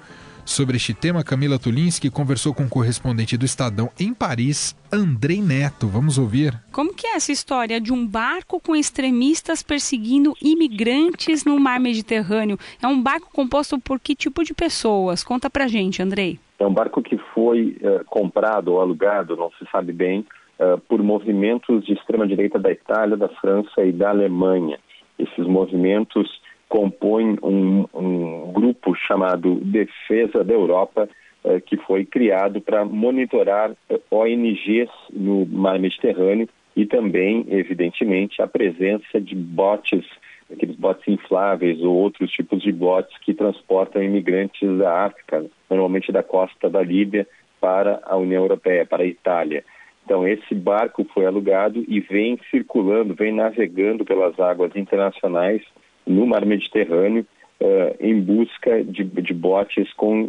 Sobre 0.48 0.76
este 0.76 0.94
tema, 0.94 1.22
Camila 1.22 1.58
Tulinski 1.58 2.10
conversou 2.10 2.54
com 2.54 2.62
o 2.62 2.70
correspondente 2.70 3.36
do 3.36 3.44
Estadão 3.44 3.90
em 4.00 4.14
Paris, 4.14 4.74
Andrei 4.90 5.42
Neto. 5.42 5.86
Vamos 5.86 6.16
ouvir. 6.16 6.54
Como 6.72 6.94
que 6.94 7.06
é 7.06 7.16
essa 7.16 7.30
história 7.30 7.78
de 7.78 7.92
um 7.92 8.06
barco 8.06 8.58
com 8.58 8.74
extremistas 8.74 9.62
perseguindo 9.62 10.32
imigrantes 10.42 11.44
no 11.44 11.60
mar 11.60 11.78
Mediterrâneo? 11.78 12.56
É 12.82 12.86
um 12.86 13.00
barco 13.00 13.30
composto 13.30 13.78
por 13.78 14.00
que 14.00 14.16
tipo 14.16 14.42
de 14.42 14.54
pessoas? 14.54 15.22
Conta 15.22 15.50
pra 15.50 15.68
gente, 15.68 16.02
Andrei. 16.02 16.40
É 16.58 16.66
um 16.66 16.72
barco 16.72 17.02
que 17.02 17.18
foi 17.34 17.76
uh, 17.82 18.02
comprado 18.06 18.72
ou 18.72 18.80
alugado, 18.80 19.36
não 19.36 19.50
se 19.50 19.70
sabe 19.70 19.92
bem, 19.92 20.26
uh, 20.58 20.78
por 20.88 21.02
movimentos 21.02 21.84
de 21.84 21.92
extrema-direita 21.92 22.58
da 22.58 22.72
Itália, 22.72 23.18
da 23.18 23.28
França 23.28 23.84
e 23.84 23.92
da 23.92 24.08
Alemanha. 24.08 24.78
Esses 25.18 25.46
movimentos 25.46 26.26
compõem 26.68 27.36
um, 27.42 27.86
um 27.94 28.52
grupo 28.52 28.94
chamado 28.94 29.56
Defesa 29.56 30.44
da 30.44 30.52
Europa, 30.52 31.08
uh, 31.44 31.60
que 31.62 31.76
foi 31.78 32.04
criado 32.04 32.60
para 32.60 32.84
monitorar 32.84 33.72
ONGs 34.10 34.90
no 35.12 35.46
mar 35.46 35.78
Mediterrâneo 35.78 36.48
e 36.76 36.86
também, 36.86 37.44
evidentemente, 37.48 38.40
a 38.40 38.46
presença 38.46 39.20
de 39.20 39.34
botes, 39.34 40.04
aqueles 40.52 40.76
botes 40.76 41.08
infláveis 41.08 41.80
ou 41.80 41.94
outros 41.94 42.30
tipos 42.30 42.62
de 42.62 42.70
botes 42.70 43.16
que 43.18 43.34
transportam 43.34 44.02
imigrantes 44.02 44.78
da 44.78 45.06
África, 45.06 45.44
normalmente 45.68 46.12
da 46.12 46.22
costa 46.22 46.70
da 46.70 46.82
Líbia, 46.82 47.26
para 47.60 48.00
a 48.04 48.16
União 48.16 48.42
Europeia, 48.42 48.86
para 48.86 49.02
a 49.02 49.06
Itália. 49.06 49.64
Então, 50.04 50.26
esse 50.26 50.54
barco 50.54 51.04
foi 51.12 51.26
alugado 51.26 51.84
e 51.88 52.00
vem 52.00 52.38
circulando, 52.50 53.14
vem 53.14 53.32
navegando 53.32 54.04
pelas 54.04 54.38
águas 54.38 54.74
internacionais 54.76 55.62
no 56.08 56.26
mar 56.26 56.44
Mediterrâneo 56.44 57.26
uh, 57.60 57.96
em 58.00 58.20
busca 58.20 58.82
de, 58.84 59.04
de 59.04 59.34
botes 59.34 59.92
com 59.94 60.24
uh, 60.24 60.28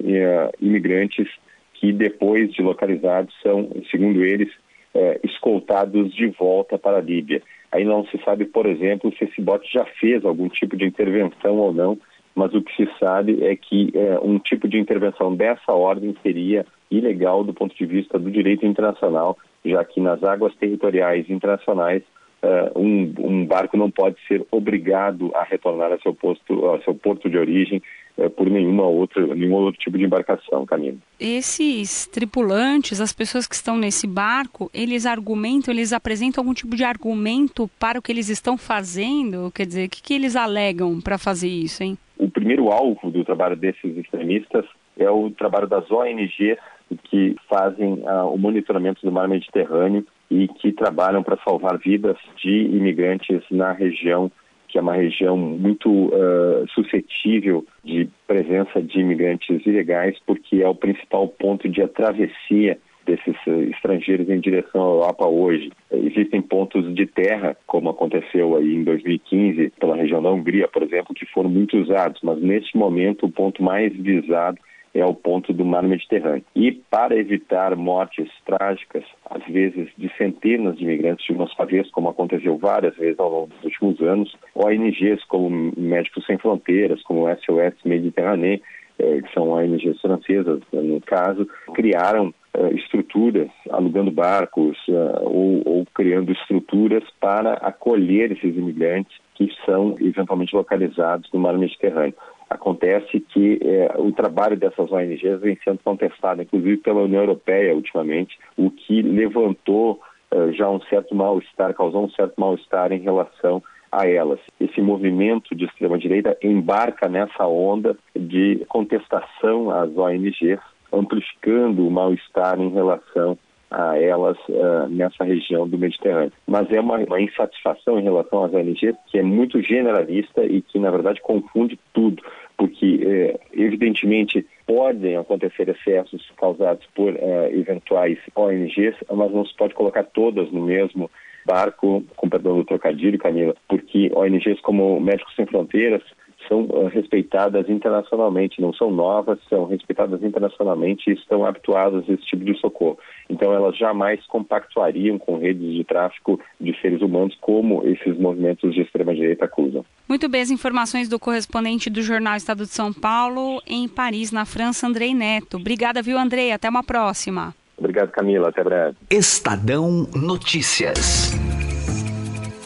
imigrantes 0.60 1.28
que, 1.74 1.94
depois 1.94 2.52
de 2.52 2.62
localizados, 2.62 3.34
são, 3.42 3.70
segundo 3.90 4.24
eles, 4.24 4.50
uh, 4.94 5.20
escoltados 5.24 6.14
de 6.14 6.28
volta 6.28 6.78
para 6.78 6.98
a 6.98 7.02
Líbia. 7.02 7.42
Aí 7.72 7.86
não 7.86 8.06
se 8.06 8.18
sabe, 8.24 8.46
por 8.46 8.66
exemplo, 8.66 9.14
se 9.18 9.24
esse 9.24 9.42
bote 9.42 9.72
já 9.72 9.86
fez 10.00 10.26
algum 10.26 10.50
tipo 10.50 10.76
de 10.76 10.86
intervenção 10.86 11.58
ou 11.58 11.72
não, 11.72 11.98
mas 12.36 12.54
o 12.54 12.62
que 12.62 12.76
se 12.76 12.90
sabe 13.00 13.44
é 13.44 13.56
que 13.56 13.92
um 14.24 14.40
tipo 14.40 14.68
de 14.68 14.80
intervenção 14.80 15.36
dessa 15.36 15.74
ordem 15.74 16.16
seria 16.24 16.66
ilegal 16.90 17.44
do 17.44 17.54
ponto 17.54 17.76
de 17.76 17.86
vista 17.86 18.18
do 18.18 18.32
direito 18.32 18.66
internacional 18.66 19.38
já 19.66 19.84
que 19.84 20.00
nas 20.00 20.24
águas 20.24 20.56
territoriais 20.56 21.30
internacionais 21.30 22.04
uh, 22.44 22.80
um, 22.80 23.14
um, 23.20 23.46
barco 23.46 23.78
não 23.78 23.90
pode 23.90 24.16
ser 24.28 24.46
obrigado 24.52 25.32
a 25.36 25.44
retornar 25.44 25.92
ao 25.92 26.02
seu, 26.02 26.14
posto, 26.14 26.66
ao 26.66 26.82
seu 26.84 26.96
porto 26.96 27.30
de 27.30 27.38
origem 27.38 27.82
uh, 28.18 28.30
por 28.30 28.50
nenhuma 28.50 28.84
outra, 28.84 29.26
nenhum 29.36 29.54
outro 29.54 29.80
tipo 29.80 29.98
de 29.98 30.04
embarcação, 30.04 30.66
Camilo. 30.66 31.00
Esses 31.20 32.08
tripulantes, 32.08 33.02
as 33.02 33.14
pessoas 33.14 33.48
que 33.48 33.56
estão 33.56 33.78
nesse 33.78 34.08
barco, 34.08 34.70
eles 34.74 35.06
argumentam, 35.06 35.74
eles 35.74 35.94
apresentam 35.94 36.42
algum 36.42 36.54
tipo 36.54 36.76
de 36.76 36.84
argumento 36.84 37.70
para 37.80 38.00
o 38.00 38.02
que 38.02 38.12
eles 38.12 38.30
estão 38.30 38.58
fazendo? 38.58 39.52
Quer 39.54 39.66
dizer, 39.66 39.88
o 39.88 39.90
que, 39.90 40.02
que 40.02 40.14
eles 40.14 40.36
alegam 40.36 41.00
para 41.02 41.18
fazer 41.18 41.50
isso, 41.50 41.84
hein? 41.84 41.98
O 42.18 42.30
primeiro 42.30 42.70
alvo 42.70 43.10
do 43.10 43.24
trabalho 43.24 43.56
desses 43.56 43.98
extremistas 43.98 44.66
é 44.98 45.10
o 45.10 45.32
trabalho 45.32 45.68
das 45.68 45.90
ONGs 45.90 46.58
que 47.04 47.36
fazem 47.48 47.94
uh, 47.94 48.34
o 48.34 48.38
monitoramento 48.38 49.06
do 49.06 49.12
mar 49.12 49.28
Mediterrâneo 49.28 50.06
e 50.30 50.48
que 50.48 50.72
trabalham 50.72 51.24
para 51.24 51.38
salvar 51.44 51.78
vidas 51.78 52.18
de 52.38 52.50
imigrantes 52.50 53.42
na 53.50 53.72
região 53.72 54.32
que 54.70 54.78
é 54.78 54.82
uma 54.82 54.94
região 54.94 55.36
muito 55.36 55.90
uh, 55.90 56.68
suscetível 56.76 57.66
de 57.84 58.08
presença 58.28 58.80
de 58.80 59.00
imigrantes 59.00 59.66
ilegais, 59.66 60.16
porque 60.28 60.62
é 60.62 60.68
o 60.68 60.76
principal 60.76 61.28
ponto 61.28 61.68
de 61.68 61.86
travessia 61.88 62.78
desses 63.04 63.36
estrangeiros 63.72 64.30
em 64.30 64.40
direção 64.40 64.82
à 64.82 64.86
Europa 64.86 65.28
hoje. 65.28 65.72
Existem 65.92 66.42
pontos 66.42 66.94
de 66.94 67.08
terra, 67.08 67.58
como 67.66 67.90
aconteceu 67.90 68.56
aí 68.56 68.76
em 68.76 68.84
2015 68.84 69.74
pela 69.80 69.96
região 69.96 70.22
da 70.22 70.30
Hungria, 70.30 70.68
por 70.68 70.84
exemplo, 70.84 71.16
que 71.16 71.26
foram 71.26 71.50
muito 71.50 71.76
usados, 71.76 72.22
mas 72.22 72.40
neste 72.40 72.78
momento 72.78 73.26
o 73.26 73.32
ponto 73.32 73.64
mais 73.64 73.92
visado 73.94 74.60
é 74.94 75.06
o 75.06 75.14
ponto 75.14 75.54
do 75.54 75.66
mar 75.66 75.84
Mediterrâneo. 75.84 76.44
E 76.56 76.72
para 76.72 77.16
evitar 77.16 77.76
mortes 77.76 78.30
trágicas, 78.46 79.04
às 79.30 79.46
vezes 79.46 79.90
de 79.98 80.12
centenas 80.18 80.78
de 80.78 80.84
imigrantes 80.84 81.26
de 81.26 81.34
uma 81.34 81.48
só 81.48 81.66
vez, 81.66 81.90
como 81.92 82.10
aconteceu 82.10 82.58
várias 82.58 82.96
vezes 82.96 83.20
ao 83.20 83.30
longo 83.30 83.48
dos 83.48 83.64
últimos 83.64 84.02
anos, 84.02 84.36
ONGs 84.56 85.24
como 85.26 85.72
Médicos 85.78 86.26
Sem 86.26 86.38
Fronteiras, 86.38 87.02
como 87.04 87.28
SOS 87.28 87.76
Mediterrâneo, 87.86 88.60
eh, 88.98 89.22
que 89.22 89.34
são 89.34 89.50
ONGs 89.50 90.02
francesas, 90.02 90.62
no 90.74 91.00
caso, 91.02 91.48
criaram 91.74 92.34
eh, 92.54 92.74
estruturas, 92.74 93.50
alugando 93.70 94.12
barcos 94.12 94.78
eh, 94.90 95.20
ou, 95.22 95.62
ou 95.66 95.86
criando 95.94 96.32
estruturas 96.32 97.04
para 97.20 97.54
acolher 97.54 98.32
esses 98.32 98.58
imigrantes 98.58 99.16
que 99.36 99.50
são 99.66 99.96
eventualmente 100.02 100.54
localizados 100.54 101.32
no 101.32 101.40
mar 101.40 101.58
Mediterrâneo. 101.58 102.14
Acontece 102.50 103.20
que 103.20 103.60
é, 103.62 103.94
o 103.98 104.12
trabalho 104.12 104.58
dessas 104.58 104.92
ONGs 104.92 105.40
vem 105.40 105.58
sendo 105.64 105.80
contestado, 105.84 106.42
inclusive 106.42 106.78
pela 106.78 107.04
União 107.04 107.22
Europeia 107.22 107.76
ultimamente, 107.76 108.40
o 108.58 108.72
que 108.72 109.02
levantou 109.02 110.00
é, 110.32 110.52
já 110.54 110.70
um 110.70 110.82
certo 110.82 111.14
mal-estar, 111.14 111.74
causou 111.74 112.06
um 112.06 112.10
certo 112.10 112.34
mal-estar 112.40 112.92
em 112.92 113.00
relação 113.00 113.62
a 113.92 114.08
elas. 114.08 114.40
Esse 114.60 114.82
movimento 114.82 115.56
de 115.56 115.66
extrema-direita 115.66 116.38
embarca 116.42 117.08
nessa 117.08 117.46
onda 117.48 117.98
de 118.16 118.64
contestação 118.68 119.72
às 119.72 119.96
ONGs, 119.96 120.60
amplificando 120.92 121.88
o 121.88 121.92
mal-estar 121.92 122.60
em 122.60 122.70
relação 122.70 123.38
a 123.72 123.98
elas 123.98 124.38
uh, 124.50 124.88
nessa 124.90 125.24
região 125.24 125.68
do 125.68 125.78
Mediterrâneo. 125.78 126.32
Mas 126.48 126.72
é 126.72 126.80
uma, 126.80 126.98
uma, 126.98 127.22
insatisfação 127.22 128.00
em 128.00 128.04
relação 128.04 128.44
às 128.44 128.54
ONGs 128.54 128.96
que 129.08 129.20
é 129.20 129.24
muito 129.24 129.62
generalista 129.62 130.44
e 130.44 130.62
que, 130.62 130.80
na 130.80 130.90
verdade, 130.90 131.22
confunde 131.22 131.80
tudo, 131.94 132.24
porque, 132.58 133.00
eh, 133.06 133.40
evidentemente, 133.54 134.46
podem 134.66 135.16
acontecer 135.18 135.70
excessos 135.70 136.30
causados 136.38 136.86
por 136.96 137.14
uh, 137.14 137.46
eventuais 137.52 138.18
ONGs, 138.36 138.96
mas 139.12 139.32
não 139.32 139.46
se 139.46 139.56
pode 139.56 139.74
colocar 139.74 140.04
todas 140.04 140.52
no 140.52 140.62
mesmo 140.62 141.10
barco, 141.46 142.04
com 142.16 142.30
perdão 142.30 142.58
do 142.58 142.66
trocadilho, 142.66 143.18
Camila, 143.18 143.56
porque 143.68 144.12
ONGs 144.14 144.60
como 144.62 145.00
Médicos 145.00 145.36
Sem 145.36 145.46
Fronteiras 145.46 146.04
são 146.48 146.62
uh, 146.62 146.88
respeitadas 146.88 147.70
internacionalmente, 147.70 148.62
não 148.62 148.74
são 148.74 148.92
novas, 148.92 149.40
são 149.50 149.66
respeitadas 149.66 150.24
internacionalmente 150.24 151.10
e 151.10 151.14
estão 151.14 151.46
habituadas 151.46 152.08
a 152.08 152.14
esse 152.14 152.24
tipo 152.24 152.44
de 152.44 152.58
socorro. 152.60 152.98
Então, 153.30 153.54
elas 153.54 153.78
jamais 153.78 154.26
compactuariam 154.28 155.18
com 155.18 155.38
redes 155.38 155.74
de 155.74 155.84
tráfico 155.84 156.40
de 156.60 156.80
seres 156.82 157.02
humanos 157.02 157.38
como 157.42 157.86
esses 157.88 158.18
movimentos 158.18 158.74
de 158.74 158.82
extrema-direita 158.82 159.46
acusam. 159.46 159.86
Muito 160.08 160.28
bem, 160.30 160.42
as 160.42 160.52
informações 160.52 161.08
do 161.10 161.20
correspondente 161.20 161.90
do 161.90 162.02
Jornal 162.02 162.36
Estado 162.36 162.64
de 162.64 162.70
São 162.70 162.92
Paulo 162.92 163.62
em 163.68 163.88
Paris, 163.88 164.32
na 164.32 164.46
França, 164.46 164.88
Andrei 164.88 165.14
Neto. 165.14 165.58
Obrigada, 165.58 166.02
viu, 166.02 166.18
Andrei? 166.18 166.52
Até 166.52 166.70
uma 166.70 166.84
próxima. 166.84 167.54
Obrigado, 167.78 168.12
Camila. 168.12 168.50
Até 168.50 168.64
breve. 168.64 168.96
Estadão 169.10 170.08
Notícias. 170.14 171.32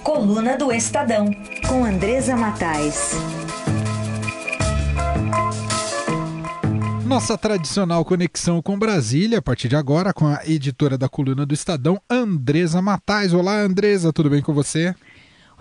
Coluna 0.04 0.58
do 0.58 0.72
Estadão, 0.72 1.26
com 1.68 1.86
Andresa 1.86 2.36
Matais. 2.36 3.43
Nossa 7.14 7.38
tradicional 7.38 8.04
conexão 8.04 8.60
com 8.60 8.76
Brasília, 8.76 9.38
a 9.38 9.42
partir 9.42 9.68
de 9.68 9.76
agora, 9.76 10.12
com 10.12 10.26
a 10.26 10.42
editora 10.48 10.98
da 10.98 11.08
coluna 11.08 11.46
do 11.46 11.54
Estadão, 11.54 12.02
Andresa 12.10 12.82
Matais. 12.82 13.36
Olá, 13.36 13.60
Andresa, 13.60 14.12
tudo 14.12 14.32
bem 14.32 14.42
com 14.42 14.52
você? 14.52 14.96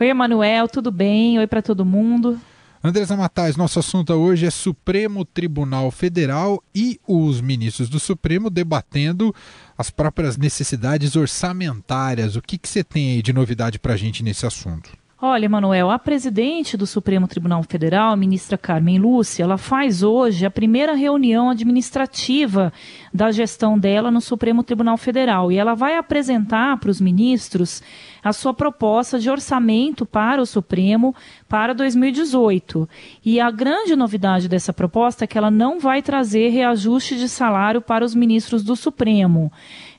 Oi, 0.00 0.08
Emanuel, 0.08 0.66
tudo 0.66 0.90
bem? 0.90 1.38
Oi 1.38 1.46
para 1.46 1.60
todo 1.60 1.84
mundo. 1.84 2.40
Andresa 2.82 3.18
Matais, 3.18 3.54
nosso 3.54 3.78
assunto 3.78 4.14
hoje 4.14 4.46
é 4.46 4.50
Supremo 4.50 5.26
Tribunal 5.26 5.90
Federal 5.90 6.64
e 6.74 6.98
os 7.06 7.42
ministros 7.42 7.90
do 7.90 8.00
Supremo 8.00 8.48
debatendo 8.48 9.34
as 9.76 9.90
próprias 9.90 10.38
necessidades 10.38 11.16
orçamentárias. 11.16 12.34
O 12.34 12.40
que, 12.40 12.56
que 12.56 12.66
você 12.66 12.82
tem 12.82 13.10
aí 13.10 13.22
de 13.22 13.34
novidade 13.34 13.78
para 13.78 13.92
a 13.92 13.96
gente 13.98 14.22
nesse 14.22 14.46
assunto? 14.46 15.01
Olha, 15.24 15.48
Manuel, 15.48 15.88
a 15.88 16.00
presidente 16.00 16.76
do 16.76 16.84
Supremo 16.84 17.28
Tribunal 17.28 17.62
Federal, 17.62 18.16
ministra 18.16 18.58
Carmen 18.58 18.98
Lúcia, 18.98 19.44
ela 19.44 19.56
faz 19.56 20.02
hoje 20.02 20.44
a 20.44 20.50
primeira 20.50 20.94
reunião 20.94 21.48
administrativa 21.48 22.72
da 23.14 23.30
gestão 23.30 23.78
dela 23.78 24.10
no 24.10 24.20
Supremo 24.20 24.64
Tribunal 24.64 24.96
Federal 24.96 25.52
e 25.52 25.58
ela 25.58 25.74
vai 25.74 25.96
apresentar 25.96 26.76
para 26.80 26.90
os 26.90 27.00
ministros 27.00 27.80
a 28.20 28.32
sua 28.32 28.52
proposta 28.52 29.16
de 29.16 29.30
orçamento 29.30 30.04
para 30.04 30.42
o 30.42 30.46
Supremo 30.46 31.14
para 31.48 31.72
2018. 31.72 32.88
E 33.24 33.38
a 33.38 33.48
grande 33.48 33.94
novidade 33.94 34.48
dessa 34.48 34.72
proposta 34.72 35.22
é 35.22 35.28
que 35.28 35.38
ela 35.38 35.52
não 35.52 35.78
vai 35.78 36.02
trazer 36.02 36.48
reajuste 36.48 37.16
de 37.16 37.28
salário 37.28 37.80
para 37.80 38.04
os 38.04 38.12
ministros 38.12 38.64
do 38.64 38.74
Supremo. 38.74 39.52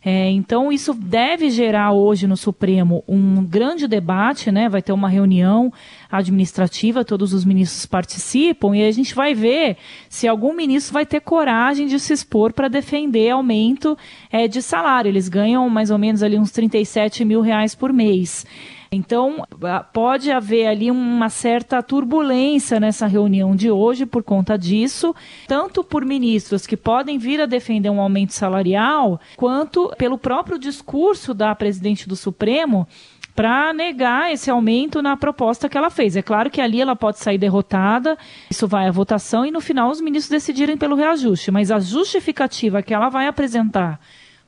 É, 0.05 0.29
então, 0.29 0.69
isso 0.69 0.93
deve 0.93 1.49
gerar 1.49 1.93
hoje 1.93 2.27
no 2.27 2.35
Supremo 2.35 3.03
um 3.07 3.41
grande 3.43 3.87
debate, 3.87 4.51
né? 4.51 4.67
Vai 4.67 4.81
ter 4.81 4.91
uma 4.91 5.07
reunião 5.07 5.71
administrativa, 6.11 7.05
todos 7.05 7.31
os 7.33 7.45
ministros 7.45 7.85
participam, 7.85 8.75
e 8.75 8.85
a 8.85 8.91
gente 8.91 9.15
vai 9.15 9.33
ver 9.33 9.77
se 10.09 10.27
algum 10.27 10.53
ministro 10.53 10.93
vai 10.93 11.05
ter 11.05 11.21
coragem 11.21 11.87
de 11.87 11.97
se 11.99 12.11
expor 12.11 12.51
para 12.51 12.67
defender 12.67 13.29
aumento 13.29 13.97
é, 14.29 14.45
de 14.45 14.61
salário. 14.61 15.07
Eles 15.07 15.29
ganham 15.29 15.69
mais 15.69 15.89
ou 15.89 15.97
menos 15.97 16.21
ali 16.21 16.37
uns 16.37 16.51
37 16.51 17.23
mil 17.23 17.39
reais 17.39 17.73
por 17.73 17.93
mês. 17.93 18.45
Então, 18.93 19.43
pode 19.91 20.31
haver 20.31 20.67
ali 20.67 20.91
uma 20.91 21.27
certa 21.27 21.81
turbulência 21.81 22.79
nessa 22.79 23.07
reunião 23.07 23.55
de 23.55 23.71
hoje 23.71 24.05
por 24.05 24.21
conta 24.21 24.55
disso, 24.55 25.15
tanto 25.47 25.83
por 25.83 26.05
ministros 26.05 26.67
que 26.67 26.77
podem 26.77 27.17
vir 27.17 27.41
a 27.41 27.47
defender 27.47 27.89
um 27.89 27.99
aumento 27.99 28.33
salarial, 28.33 29.19
quanto 29.35 29.91
pelo 29.97 30.17
próprio 30.17 30.59
discurso 30.59 31.33
da 31.33 31.55
presidente 31.55 32.07
do 32.07 32.15
Supremo 32.15 32.87
para 33.35 33.73
negar 33.73 34.31
esse 34.31 34.51
aumento 34.51 35.01
na 35.01 35.17
proposta 35.17 35.67
que 35.67 35.75
ela 35.75 35.89
fez. 35.89 36.15
É 36.15 36.21
claro 36.21 36.51
que 36.51 36.61
ali 36.61 36.79
ela 36.79 36.95
pode 36.95 37.17
sair 37.17 37.39
derrotada, 37.39 38.15
isso 38.47 38.67
vai 38.67 38.87
à 38.87 38.91
votação 38.91 39.43
e 39.43 39.49
no 39.49 39.59
final 39.59 39.89
os 39.89 39.99
ministros 39.99 40.29
decidirem 40.29 40.77
pelo 40.77 40.95
reajuste, 40.95 41.49
mas 41.49 41.71
a 41.71 41.79
justificativa 41.79 42.83
que 42.83 42.93
ela 42.93 43.09
vai 43.09 43.27
apresentar 43.27 43.99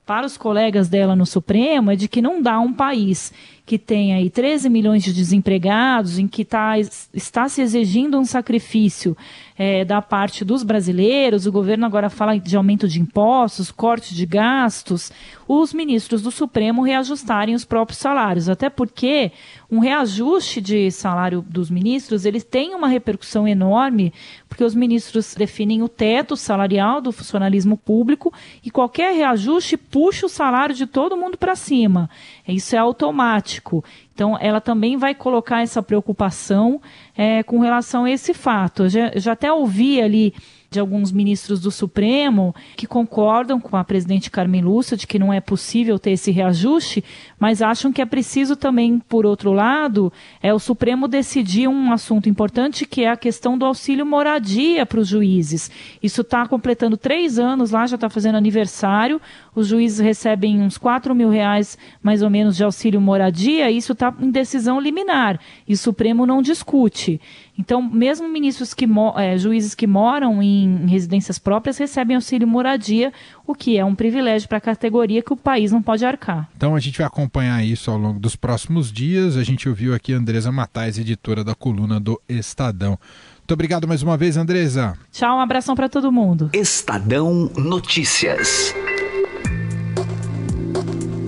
para 0.06 0.26
os 0.26 0.38
colegas 0.38 0.88
dela 0.88 1.16
no 1.16 1.26
Supremo 1.26 1.92
é 1.92 1.96
de 1.96 2.08
que 2.08 2.22
não 2.22 2.42
dá 2.42 2.60
um 2.60 2.72
país 2.72 3.34
que 3.66 3.80
tem 3.80 4.14
aí 4.14 4.30
13 4.30 4.70
milhões 4.70 5.04
de 5.04 5.12
desempregados, 5.12 6.20
em 6.20 6.28
que 6.28 6.46
tá, 6.46 6.76
está 7.12 7.50
se 7.50 7.62
exigindo 7.62 8.20
um 8.20 8.24
sacrifício 8.24 9.18
é, 9.58 9.86
da 9.86 10.02
parte 10.02 10.44
dos 10.44 10.64
brasileiros, 10.64 11.46
o 11.46 11.52
governo 11.52 11.86
agora 11.86 12.10
fala 12.10 12.38
de 12.38 12.58
aumento 12.58 12.88
de 12.88 13.00
impostos, 13.00 13.72
corte 13.72 14.14
de 14.14 14.26
gastos, 14.26 15.12
os 15.48 15.74
ministros 15.74 16.22
do 16.22 16.32
Supremo 16.32 16.84
reajustarem 16.84 17.56
os 17.56 17.64
próprios 17.64 18.00
salários, 18.00 18.50
até 18.50 18.70
porque 18.70 19.32
um 19.72 19.80
reajuste 19.80 20.60
de 20.60 20.92
salário 20.92 21.42
dos 21.42 21.70
ministros, 21.70 22.26
eles 22.26 22.44
têm 22.44 22.76
uma 22.76 22.88
repercussão 22.88 23.48
enorme, 23.48 24.14
porque 24.50 24.64
os 24.64 24.76
ministros 24.76 25.36
definem 25.36 25.82
o 25.82 25.88
teto 25.88 26.36
salarial 26.36 27.00
do 27.02 27.12
funcionalismo 27.12 27.78
público 27.78 28.34
e 28.64 28.70
qualquer 28.70 29.14
reajuste 29.14 29.78
puxa 29.78 30.26
o 30.26 30.30
salário 30.30 30.76
de 30.76 30.86
todo 30.86 31.18
mundo 31.18 31.38
para 31.38 31.56
cima. 31.56 32.10
Isso 32.48 32.76
é 32.76 32.80
automático. 32.80 33.84
Então, 34.16 34.38
ela 34.40 34.62
também 34.62 34.96
vai 34.96 35.14
colocar 35.14 35.62
essa 35.62 35.84
preocupação 35.84 36.82
é, 37.18 37.44
com 37.44 37.60
relação 37.60 38.06
a 38.06 38.10
esse 38.10 38.34
fato. 38.34 38.84
Eu 38.84 38.90
já, 38.90 39.12
já 39.14 39.32
até 39.34 39.52
ouvi 39.52 40.02
ali 40.02 40.34
de 40.76 40.80
alguns 40.80 41.12
ministros 41.12 41.62
do 41.62 41.72
Supremo 41.72 42.54
que 42.76 42.88
concordam 42.88 43.60
com 43.60 43.78
a 43.78 43.84
presidente 43.84 44.32
Carmen 44.32 44.62
Lúcia 44.62 44.98
de 44.98 45.08
que 45.08 45.20
não 45.20 45.32
é 45.32 45.40
possível 45.40 45.98
ter 45.98 46.12
esse 46.12 46.32
reajuste, 46.32 47.04
mas 47.40 47.62
acham 47.62 47.94
que 47.94 48.02
é 48.02 48.06
preciso 48.06 48.56
também, 48.56 49.00
por 49.00 49.26
outro 49.26 49.52
lado, 49.52 50.12
é 50.42 50.54
o 50.54 50.60
Supremo 50.60 51.08
decidir 51.08 51.68
um 51.68 51.92
assunto 51.92 52.28
importante 52.28 52.86
que 52.86 53.04
é 53.04 53.10
a 53.10 53.18
questão 53.18 53.58
do 53.58 53.66
auxílio 53.66 54.06
moradia 54.06 54.86
para 54.86 55.00
os 55.00 55.08
juízes. 55.08 55.72
Isso 56.02 56.22
está 56.22 56.48
completando 56.48 56.98
três 56.98 57.40
anos 57.40 57.72
lá, 57.72 57.86
já 57.86 57.96
está 57.96 58.10
fazendo 58.10 58.36
aniversário. 58.36 59.22
Os 59.56 59.68
juízes 59.68 60.00
recebem 60.00 60.62
uns 60.62 60.78
4 60.78 61.16
mil 61.16 61.30
reais 61.30 61.78
mais 62.02 62.22
ou 62.22 62.30
menos 62.30 62.56
de 62.56 62.64
auxílio 62.64 63.00
moradia, 63.00 63.72
isso 63.72 63.94
está 63.94 64.14
em 64.20 64.30
decisão 64.30 64.80
liminar 64.80 65.40
e 65.68 65.74
o 65.74 65.78
Supremo 65.78 66.26
não 66.26 66.42
discute. 66.42 67.20
Então, 67.58 67.82
mesmo 67.82 68.28
ministros 68.28 68.74
que 68.74 68.86
é, 69.16 69.38
juízes 69.38 69.74
que 69.74 69.88
moram 69.88 70.44
em 70.44 70.88
residências 70.88 71.40
próprias 71.40 71.78
recebem 71.78 72.16
auxílio 72.16 72.48
moradia, 72.48 73.14
o 73.48 73.56
que 73.56 73.78
é 73.78 73.86
um 73.86 73.96
privilégio 73.96 74.50
para 74.50 74.58
a 74.58 74.62
categoria 74.62 75.22
que 75.22 75.32
o 75.32 75.38
país 75.38 75.72
não 75.72 75.82
pode 75.82 76.06
arcar. 76.06 76.50
Então 76.58 76.76
a 76.76 76.80
gente 76.80 76.98
vai 76.98 77.08
acompanhar 77.08 77.64
isso 77.64 77.90
ao 77.90 77.98
longo 77.98 78.20
dos 78.20 78.36
próximos 78.36 78.92
dias. 78.92 79.38
A 79.38 79.44
gente 79.44 79.70
ouviu 79.70 79.94
aqui 79.94 80.14
a 80.14 80.18
Andresa 80.18 80.52
Matais, 80.52 80.98
editora 80.98 81.44
da 81.44 81.56
coluna 81.56 82.00
do 82.00 82.20
Estadão. 82.28 83.00
Muito 83.38 83.54
obrigado 83.54 83.88
mais 83.88 84.02
uma 84.02 84.18
vez, 84.18 84.38
Andresa. 84.38 84.98
Tchau, 85.12 85.38
um 85.38 85.40
abração 85.40 85.76
para 85.76 85.88
todo 85.88 86.12
mundo. 86.12 86.50
Estadão 86.52 87.52
Notícias. 87.56 88.74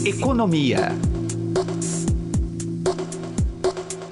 Economia. 0.07 0.95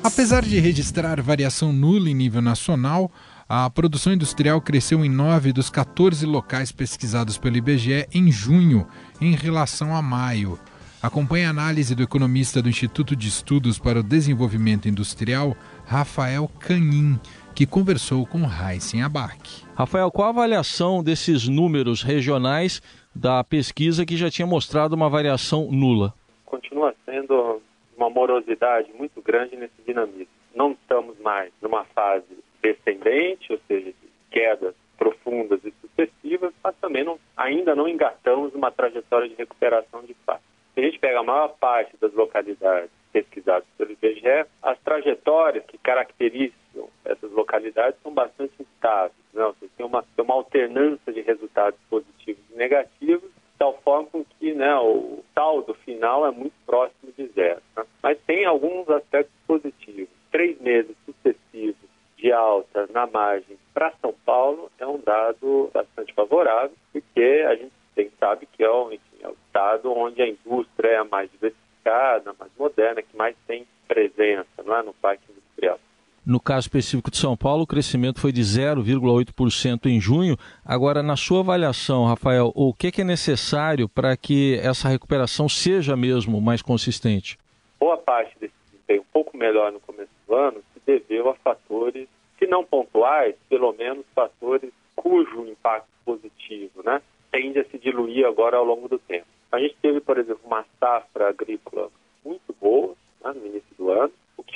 Apesar 0.04 0.44
de 0.44 0.60
registrar 0.60 1.22
variação 1.22 1.72
nula 1.72 2.10
em 2.10 2.14
nível 2.14 2.42
nacional, 2.42 3.10
a 3.48 3.70
produção 3.70 4.12
industrial 4.12 4.60
cresceu 4.60 5.06
em 5.06 5.10
9 5.10 5.54
dos 5.54 5.70
14 5.70 6.26
locais 6.26 6.70
pesquisados 6.70 7.38
pelo 7.38 7.56
IBGE 7.56 8.10
em 8.14 8.30
junho, 8.30 8.86
em 9.22 9.36
relação 9.36 9.96
a 9.96 10.02
maio. 10.02 10.60
Acompanhe 11.02 11.46
a 11.46 11.50
análise 11.50 11.96
do 11.96 12.04
economista 12.04 12.62
do 12.62 12.68
Instituto 12.68 13.16
de 13.16 13.30
Estudos 13.30 13.80
para 13.80 14.02
o 14.02 14.04
Desenvolvimento 14.04 14.90
Industrial, 14.90 15.56
Rafael 15.86 16.52
Canin, 16.60 17.18
que 17.54 17.66
conversou 17.66 18.26
com 18.26 18.42
Heisen 18.44 19.02
Abac. 19.02 19.64
Rafael, 19.76 20.12
qual 20.12 20.28
a 20.28 20.32
avaliação 20.32 21.02
desses 21.02 21.48
números 21.48 22.04
regionais 22.04 22.82
da 23.16 23.44
pesquisa 23.44 24.06
que 24.06 24.18
já 24.18 24.30
tinha 24.30 24.46
mostrado 24.46 24.96
uma 24.96 25.10
variação 25.10 25.72
nula? 25.72 26.14
Continua 26.46 26.94
sendo 27.06 27.62
uma 27.96 28.10
morosidade 28.10 28.92
muito 28.94 29.22
grande 29.22 29.56
nesse 29.56 29.82
dinamismo. 29.88 30.28
Não 30.54 30.72
estamos 30.74 31.18
mais 31.20 31.52
numa 31.62 31.86
fase 31.86 32.26
descendente, 32.62 33.52
ou 33.52 33.60
seja, 33.68 33.88
de 33.88 34.10
quedas 34.30 34.76
profundas 34.98 35.60
e 35.64 35.74
sucessivas, 35.82 36.54
mas 36.64 36.76
também 36.82 37.04
não, 37.04 37.20
ainda 37.36 37.76
não 37.76 37.88
engatamos 37.88 38.54
uma 38.54 38.72
trajetória 38.72 39.30
de 39.30 39.36
recuperação 39.36 40.04
de 40.04 40.14
fato. 40.26 40.42
Se 40.74 40.82
a 40.82 40.84
gente 40.84 41.00
pega 41.00 41.20
a 41.20 41.24
maior 41.24 41.50
parte 41.60 41.96
das 42.02 42.14
localidades 42.14 42.90
pesquisadas 43.14 43.66
pelo 43.78 43.92
IBGE, 43.92 44.46
as 44.62 44.78
trajetórias 44.80 45.64
que 45.66 45.78
caracterizam 45.78 46.58
essas 47.04 47.32
localidades 47.32 48.00
são 48.02 48.14
bastante 48.14 48.54
instáveis. 48.60 49.14
Né? 49.34 49.54
tem, 49.78 49.86
uma, 49.86 50.04
tem 50.16 50.26
uma 50.26 50.36
alternância 50.36 51.12
de 51.12 51.22
resultados 51.22 51.80
positivos 51.90 52.44
e 52.52 52.58
negativos, 52.58 53.30
de 53.30 53.58
tal 53.58 53.78
forma 53.82 54.10
que 54.40 54.54
né, 54.54 54.76
o 54.78 55.24
saldo 55.34 55.74
final 55.74 56.26
é 56.26 56.32
muito 56.32 56.54
próximo 56.66 57.12
de 57.18 57.28
zero. 57.28 57.62
Né? 57.76 57.86
Mas 58.02 58.18
tem 58.26 58.46
alguns 58.46 58.90
aspectos 58.90 59.36
positivos. 59.48 60.10
Três 60.32 60.60
meses 60.60 60.96
sucessivos 61.06 61.90
de 62.18 62.32
alta 62.32 62.88
na 62.92 63.06
margem 63.08 63.58
para 63.74 63.94
São 64.02 64.14
Paulo 64.26 64.72
é 64.80 64.88
um 64.88 65.00
dado 65.00 65.70
bastante 65.74 66.14
favorável, 66.14 66.76
porque 66.92 67.46
a 67.48 67.56
gente 67.56 67.74
tem, 67.94 68.12
sabe 68.20 68.46
que 68.46 68.64
é 68.64 68.70
o, 68.70 68.92
enfim, 68.92 69.18
é 69.22 69.28
o 69.28 69.36
estado 69.48 69.92
onde 69.92 70.22
a 70.22 70.28
indústria 70.28 70.90
é 70.90 70.98
a 70.98 71.04
mais 71.04 71.32
diversificada, 71.32 72.36
mais 72.38 72.52
moderna, 72.58 73.02
que 73.02 73.16
mais 73.16 73.36
tem 73.48 73.66
presença 73.88 74.48
não 74.64 74.76
é, 74.76 74.84
no 74.84 74.94
parque 74.94 75.24
industrial. 75.32 75.80
No 76.26 76.40
caso 76.40 76.62
específico 76.62 77.12
de 77.12 77.18
São 77.18 77.38
Paulo, 77.38 77.64
o 77.64 77.68
crescimento 77.68 78.20
foi 78.20 78.32
de 78.32 78.42
0,8% 78.42 79.86
em 79.86 80.02
junho. 80.02 80.36
Agora, 80.66 81.04
na 81.04 81.16
sua 81.16 81.42
avaliação, 81.42 82.06
Rafael, 82.06 82.52
o 82.56 82.74
que, 82.74 83.00
é 83.00 83.04
necessário 83.04 83.88
para 83.88 84.18
que 84.18 84.58
essa 84.64 84.90
recuperação 84.90 85.48
seja 85.48 85.96
mesmo 85.96 86.42
mais 86.42 86.64
consistente? 86.64 87.38
Boa 87.80 87.98
parte 87.98 88.36
desse 88.40 88.54
desempenho 88.66 89.02
um 89.02 89.14
pouco 89.14 89.38
melhor 89.38 89.72
no 89.72 89.80
começo 89.80 90.10
do 90.28 90.34
ano 90.34 90.64
se 90.74 90.82
deveu 90.84 91.30
a 91.30 91.36
fatores, 91.36 92.08
se 92.40 92.48
não 92.48 92.66
pontuais, 92.66 93.36
pelo 93.48 93.72
menos 93.74 94.04
fatores 94.16 94.72
cujo 94.96 95.46
impacto 95.48 95.88
positivo 96.04 96.82
né, 96.84 97.02
tende 97.32 97.60
a 97.60 97.66
se 97.66 97.78
diluir 97.78 98.26
agora 98.26 98.58
ao 98.58 98.66
longo 98.66 98.88
do 98.88 98.98
tempo. 98.98 99.28
A 99.52 99.60
gente 99.60 99.76
teve, 99.80 100.02
por 100.02 100.18
exemplo, 100.18 100.42
uma 100.44 100.66
safra 100.80 101.30
agrícola 101.30 101.90
muito 102.26 102.56
boa 102.60 102.96
né, 103.24 103.32
no 103.34 103.46
início 103.46 103.76
do 103.78 103.92
ano, 103.92 104.12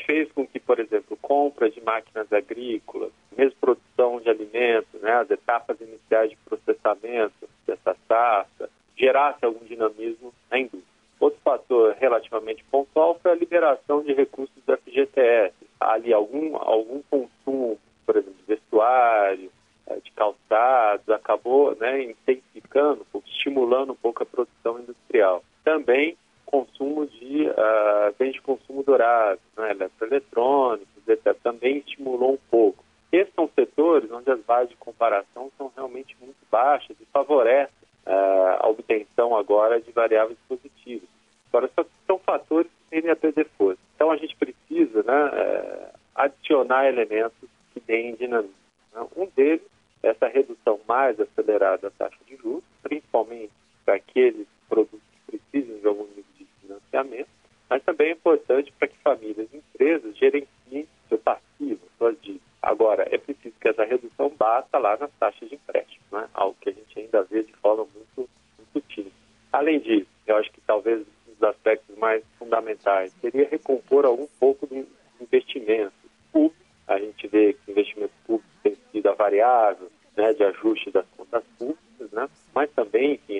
fez 0.09 0.31
com 0.31 0.47
que, 0.47 0.59
por 0.59 0.79
exemplo, 0.79 1.15
compra 1.21 1.69
de 1.69 1.79
máquinas 1.81 2.33
agrícolas, 2.33 3.11
mesmo 3.37 3.55
produção 3.61 4.19
de 4.19 4.27
alimentos, 4.27 4.99
né, 5.01 5.11
as 5.11 5.29
etapas 5.29 5.79
iniciais 5.79 6.31
de 6.31 6.37
processamento 6.37 7.47
dessa 7.67 7.95
safra, 8.07 8.71
gerasse 8.97 9.45
algum 9.45 9.63
dinamismo 9.65 10.33
na 10.49 10.57
indústria. 10.57 10.89
Outro 11.19 11.39
fator 11.43 11.95
relativamente 11.99 12.63
pontual 12.71 13.19
foi 13.21 13.31
a 13.31 13.35
liberação 13.35 14.01
de 14.01 14.11
recursos 14.13 14.55
do 14.65 14.77
FGTS. 14.77 15.53
Ali 15.79 16.11
algum, 16.11 16.57
algum 16.57 17.03
consumo, 17.03 17.77
por 18.03 18.17
exemplo, 18.17 18.33
de 18.39 18.55
vestuário, 18.55 19.51
eh, 19.85 19.99
de 20.03 20.11
calçados, 20.13 21.07
acabou 21.09 21.75
né, 21.75 22.03
intensificando, 22.03 23.05
estimulando 23.27 23.91
um 23.91 23.95
pouco 23.95 24.23
a 24.23 24.25
produção 24.25 24.79
industrial. 24.79 25.43
Também 25.63 26.17
consumo 26.49 27.05
de 27.05 27.47
uh, 27.47 28.13
bens 28.17 28.33
de 28.33 28.41
consumo 28.41 28.83
durável, 28.83 29.39
eletroeletrônicos, 29.69 31.07
etc., 31.07 31.35
também 31.43 31.77
estimulou 31.77 32.33
um 32.33 32.39
pouco. 32.49 32.83
Esses 33.11 33.33
são 33.33 33.49
setores 33.55 34.11
onde 34.11 34.29
as 34.29 34.39
bases 34.41 34.69
de 34.69 34.75
comparação 34.77 35.51
são 35.57 35.71
realmente 35.75 36.15
muito 36.21 36.37
baixas 36.51 36.95
e 36.99 37.05
favorecem 37.05 37.73
uh, 38.05 38.57
a 38.59 38.69
obtenção 38.69 39.35
agora 39.35 39.81
de 39.81 39.91
variáveis 39.91 40.37
positivas. 40.47 41.09
Agora, 41.51 41.69
são 42.05 42.19
fatores 42.19 42.69
que 42.71 42.89
tendem 42.91 43.09
a 43.09 43.15
perder 43.15 43.47
força. 43.57 43.79
Então, 43.95 44.11
a 44.11 44.17
gente 44.17 44.35
precisa 44.35 45.01
né, 45.01 45.25
uh, 45.25 45.99
adicionar 46.13 46.87
elementos 46.87 47.49
que 47.73 47.79
deem 47.79 48.13
dinamismo. 48.15 48.53
Né? 48.93 49.07
Um 49.17 49.25
deles 49.35 49.63
essa 50.01 50.27
redução 50.27 50.79
mais 50.87 51.19
acelerada 51.19 51.89
da 51.89 51.91
taxa 51.91 52.17
de 52.25 52.35
juros, 52.37 52.63
principalmente 52.81 53.51
para 53.83 53.95
aqueles 53.95 54.47
produtos 54.67 55.01
que 55.25 55.37
precisam 55.37 55.77
de 55.79 55.87
algum 55.87 56.07
nível 56.07 56.23
financiamento, 56.61 57.29
mas 57.69 57.83
também 57.83 58.09
é 58.09 58.11
importante 58.11 58.71
para 58.73 58.87
que 58.87 58.97
famílias 58.99 59.47
e 59.53 59.57
empresas 59.57 60.17
gerenciem 60.17 60.87
seu 61.07 61.17
passivo, 61.17 61.81
suas 61.97 62.19
dívidas. 62.21 62.47
Agora, 62.61 63.07
é 63.09 63.17
preciso 63.17 63.55
que 63.59 63.67
essa 63.67 63.83
redução 63.83 64.29
bata 64.37 64.77
lá 64.77 64.97
nas 64.97 65.11
taxas 65.19 65.49
de 65.49 65.55
empréstimo, 65.55 66.03
né? 66.11 66.27
algo 66.33 66.57
que 66.59 66.69
a 66.69 66.73
gente 66.73 66.99
ainda 66.99 67.23
vê 67.23 67.43
de 67.43 67.53
forma 67.53 67.85
muito, 67.93 68.29
muito 68.57 68.87
tímida. 68.87 69.15
Além 69.51 69.79
disso, 69.79 70.09
eu 70.27 70.35
acho 70.37 70.51
que 70.51 70.61
talvez 70.61 71.01
um 71.01 71.33
dos 71.33 71.43
aspectos 71.43 71.97
mais 71.97 72.23
fundamentais 72.37 73.13
seria 73.21 73.45
recompor 73.79 74.05
algum 74.05 74.27
pouco 74.39 74.67
do 74.67 74.85
investimento 75.21 75.93
público. 76.31 76.55
A 76.87 76.99
gente 76.99 77.27
vê 77.27 77.53
que 77.53 77.59
o 77.67 77.71
investimento 77.71 78.13
público 78.25 78.49
tem 78.63 78.77
sido 78.91 79.07
a 79.07 79.13
variável 79.13 79.89
né, 80.15 80.33
de 80.33 80.43
ajuste 80.43 80.91
das 80.91 81.05
contas 81.15 81.43
públicas, 81.57 82.11
né? 82.11 82.27
mas 82.53 82.69
também, 82.71 83.13
enfim, 83.13 83.39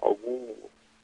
algum 0.00 0.52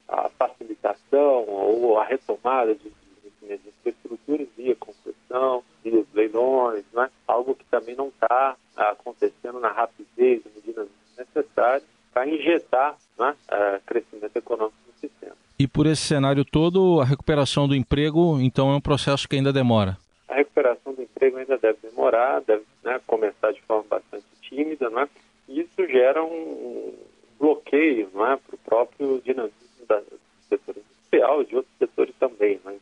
a 0.09 0.31
facilitação 0.31 1.45
ou 1.47 1.99
a 1.99 2.05
retomada 2.05 2.75
de, 2.75 2.91
de, 2.91 3.59
de 3.59 3.69
infraestruturas 3.69 4.49
via 4.57 4.75
concessão, 4.77 5.63
via 5.85 6.03
leilões, 6.15 6.85
né? 6.95 7.11
algo 7.27 7.55
que 7.55 7.65
também 7.67 7.95
não 7.95 8.09
está 8.09 8.57
acontecendo 8.75 9.61
na 9.61 9.71
rapidez 9.71 10.43
e 10.47 10.49
medidas 10.57 10.89
necessárias 11.17 11.85
para 12.13 12.27
injetar 12.27 12.97
né, 13.19 13.37
crescimento 13.85 14.35
econômico 14.35 14.88
sistema. 15.01 15.37
E 15.59 15.67
por 15.67 15.87
esse 15.87 16.03
cenário 16.03 16.45
todo, 16.45 17.01
a 17.01 17.05
recuperação 17.05 17.67
do 17.67 17.75
emprego, 17.75 18.39
então, 18.41 18.71
é 18.71 18.77
um 18.77 18.81
processo 18.81 19.29
que 19.29 19.37
ainda 19.37 19.53
demora? 19.53 19.97
A 20.29 20.35
recuperação 20.35 20.95
do 20.95 21.03
emprego 21.03 21.37
ainda 21.37 21.59
deve 21.59 21.79
demorar, 21.83 22.41
deve 22.43 22.63
né, 22.85 23.01
começar 23.07 23.53
de 23.53 23.61
forma 23.63 23.85
bastante 23.89 24.27
tímida, 24.43 24.89
né? 24.91 25.09
e 25.49 25.61
isso 25.61 25.87
gera 25.89 26.23
um 26.23 26.95
bloqueio 27.41 28.09
não 28.13 28.27
é, 28.27 28.37
para 28.37 28.55
o 28.55 28.59
próprio 28.59 29.21
dinamismo 29.25 29.87
da, 29.89 29.99
do 29.99 30.21
setor 30.49 30.77
industrial 30.77 31.43
e 31.43 31.47
de 31.47 31.57
outros 31.57 31.75
setores 31.79 32.15
também. 32.21 32.61
Né? 32.65 32.77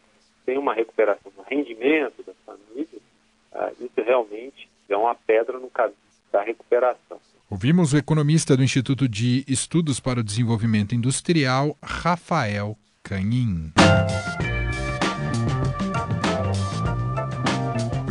Tem 0.44 0.58
uma 0.58 0.74
recuperação 0.74 1.32
no 1.36 1.44
rendimento 1.44 2.22
das 2.24 2.36
famílias, 2.44 3.02
ah, 3.52 3.72
isso 3.80 4.02
realmente 4.04 4.68
é 4.88 4.96
uma 4.96 5.14
pedra 5.14 5.58
no 5.58 5.70
caminho 5.70 5.96
da 6.30 6.42
recuperação. 6.42 7.18
Ouvimos 7.48 7.92
o 7.92 7.96
economista 7.96 8.56
do 8.56 8.64
Instituto 8.64 9.08
de 9.08 9.44
Estudos 9.46 10.00
para 10.00 10.18
o 10.18 10.24
Desenvolvimento 10.24 10.96
Industrial, 10.96 11.78
Rafael 11.80 12.76
Canin. 13.04 13.72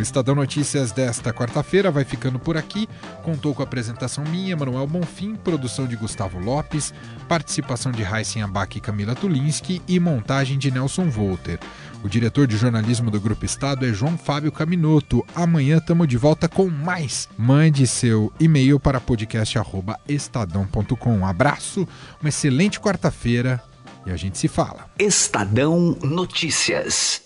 Estadão 0.05 0.35
Notícias 0.35 0.91
desta 0.91 1.33
quarta-feira 1.33 1.89
vai 1.89 2.05
ficando 2.05 2.37
por 2.37 2.55
aqui. 2.55 2.87
Contou 3.23 3.55
com 3.55 3.63
a 3.63 3.65
apresentação 3.65 4.23
minha, 4.23 4.55
Manuel 4.55 4.85
Bonfim, 4.85 5.35
produção 5.35 5.87
de 5.87 5.95
Gustavo 5.95 6.39
Lopes, 6.39 6.93
participação 7.27 7.91
de 7.91 8.03
Raíssen 8.03 8.43
Abac 8.43 8.77
e 8.77 8.81
Camila 8.81 9.15
Tulinski 9.15 9.81
e 9.87 9.99
montagem 9.99 10.59
de 10.59 10.69
Nelson 10.69 11.09
Volter. 11.09 11.57
O 12.03 12.07
diretor 12.07 12.45
de 12.45 12.55
jornalismo 12.55 13.09
do 13.09 13.19
Grupo 13.19 13.45
Estado 13.45 13.83
é 13.83 13.91
João 13.91 14.15
Fábio 14.15 14.51
Caminoto. 14.51 15.25
Amanhã 15.33 15.77
estamos 15.77 16.07
de 16.07 16.17
volta 16.17 16.47
com 16.47 16.69
mais. 16.69 17.27
Mande 17.35 17.87
seu 17.87 18.31
e-mail 18.39 18.79
para 18.79 19.01
podcast.estadão.com. 19.01 21.17
Um 21.17 21.25
abraço, 21.25 21.87
uma 22.21 22.29
excelente 22.29 22.79
quarta-feira 22.79 23.59
e 24.05 24.11
a 24.11 24.15
gente 24.15 24.37
se 24.37 24.47
fala. 24.47 24.87
Estadão 24.99 25.97
Notícias. 26.03 27.24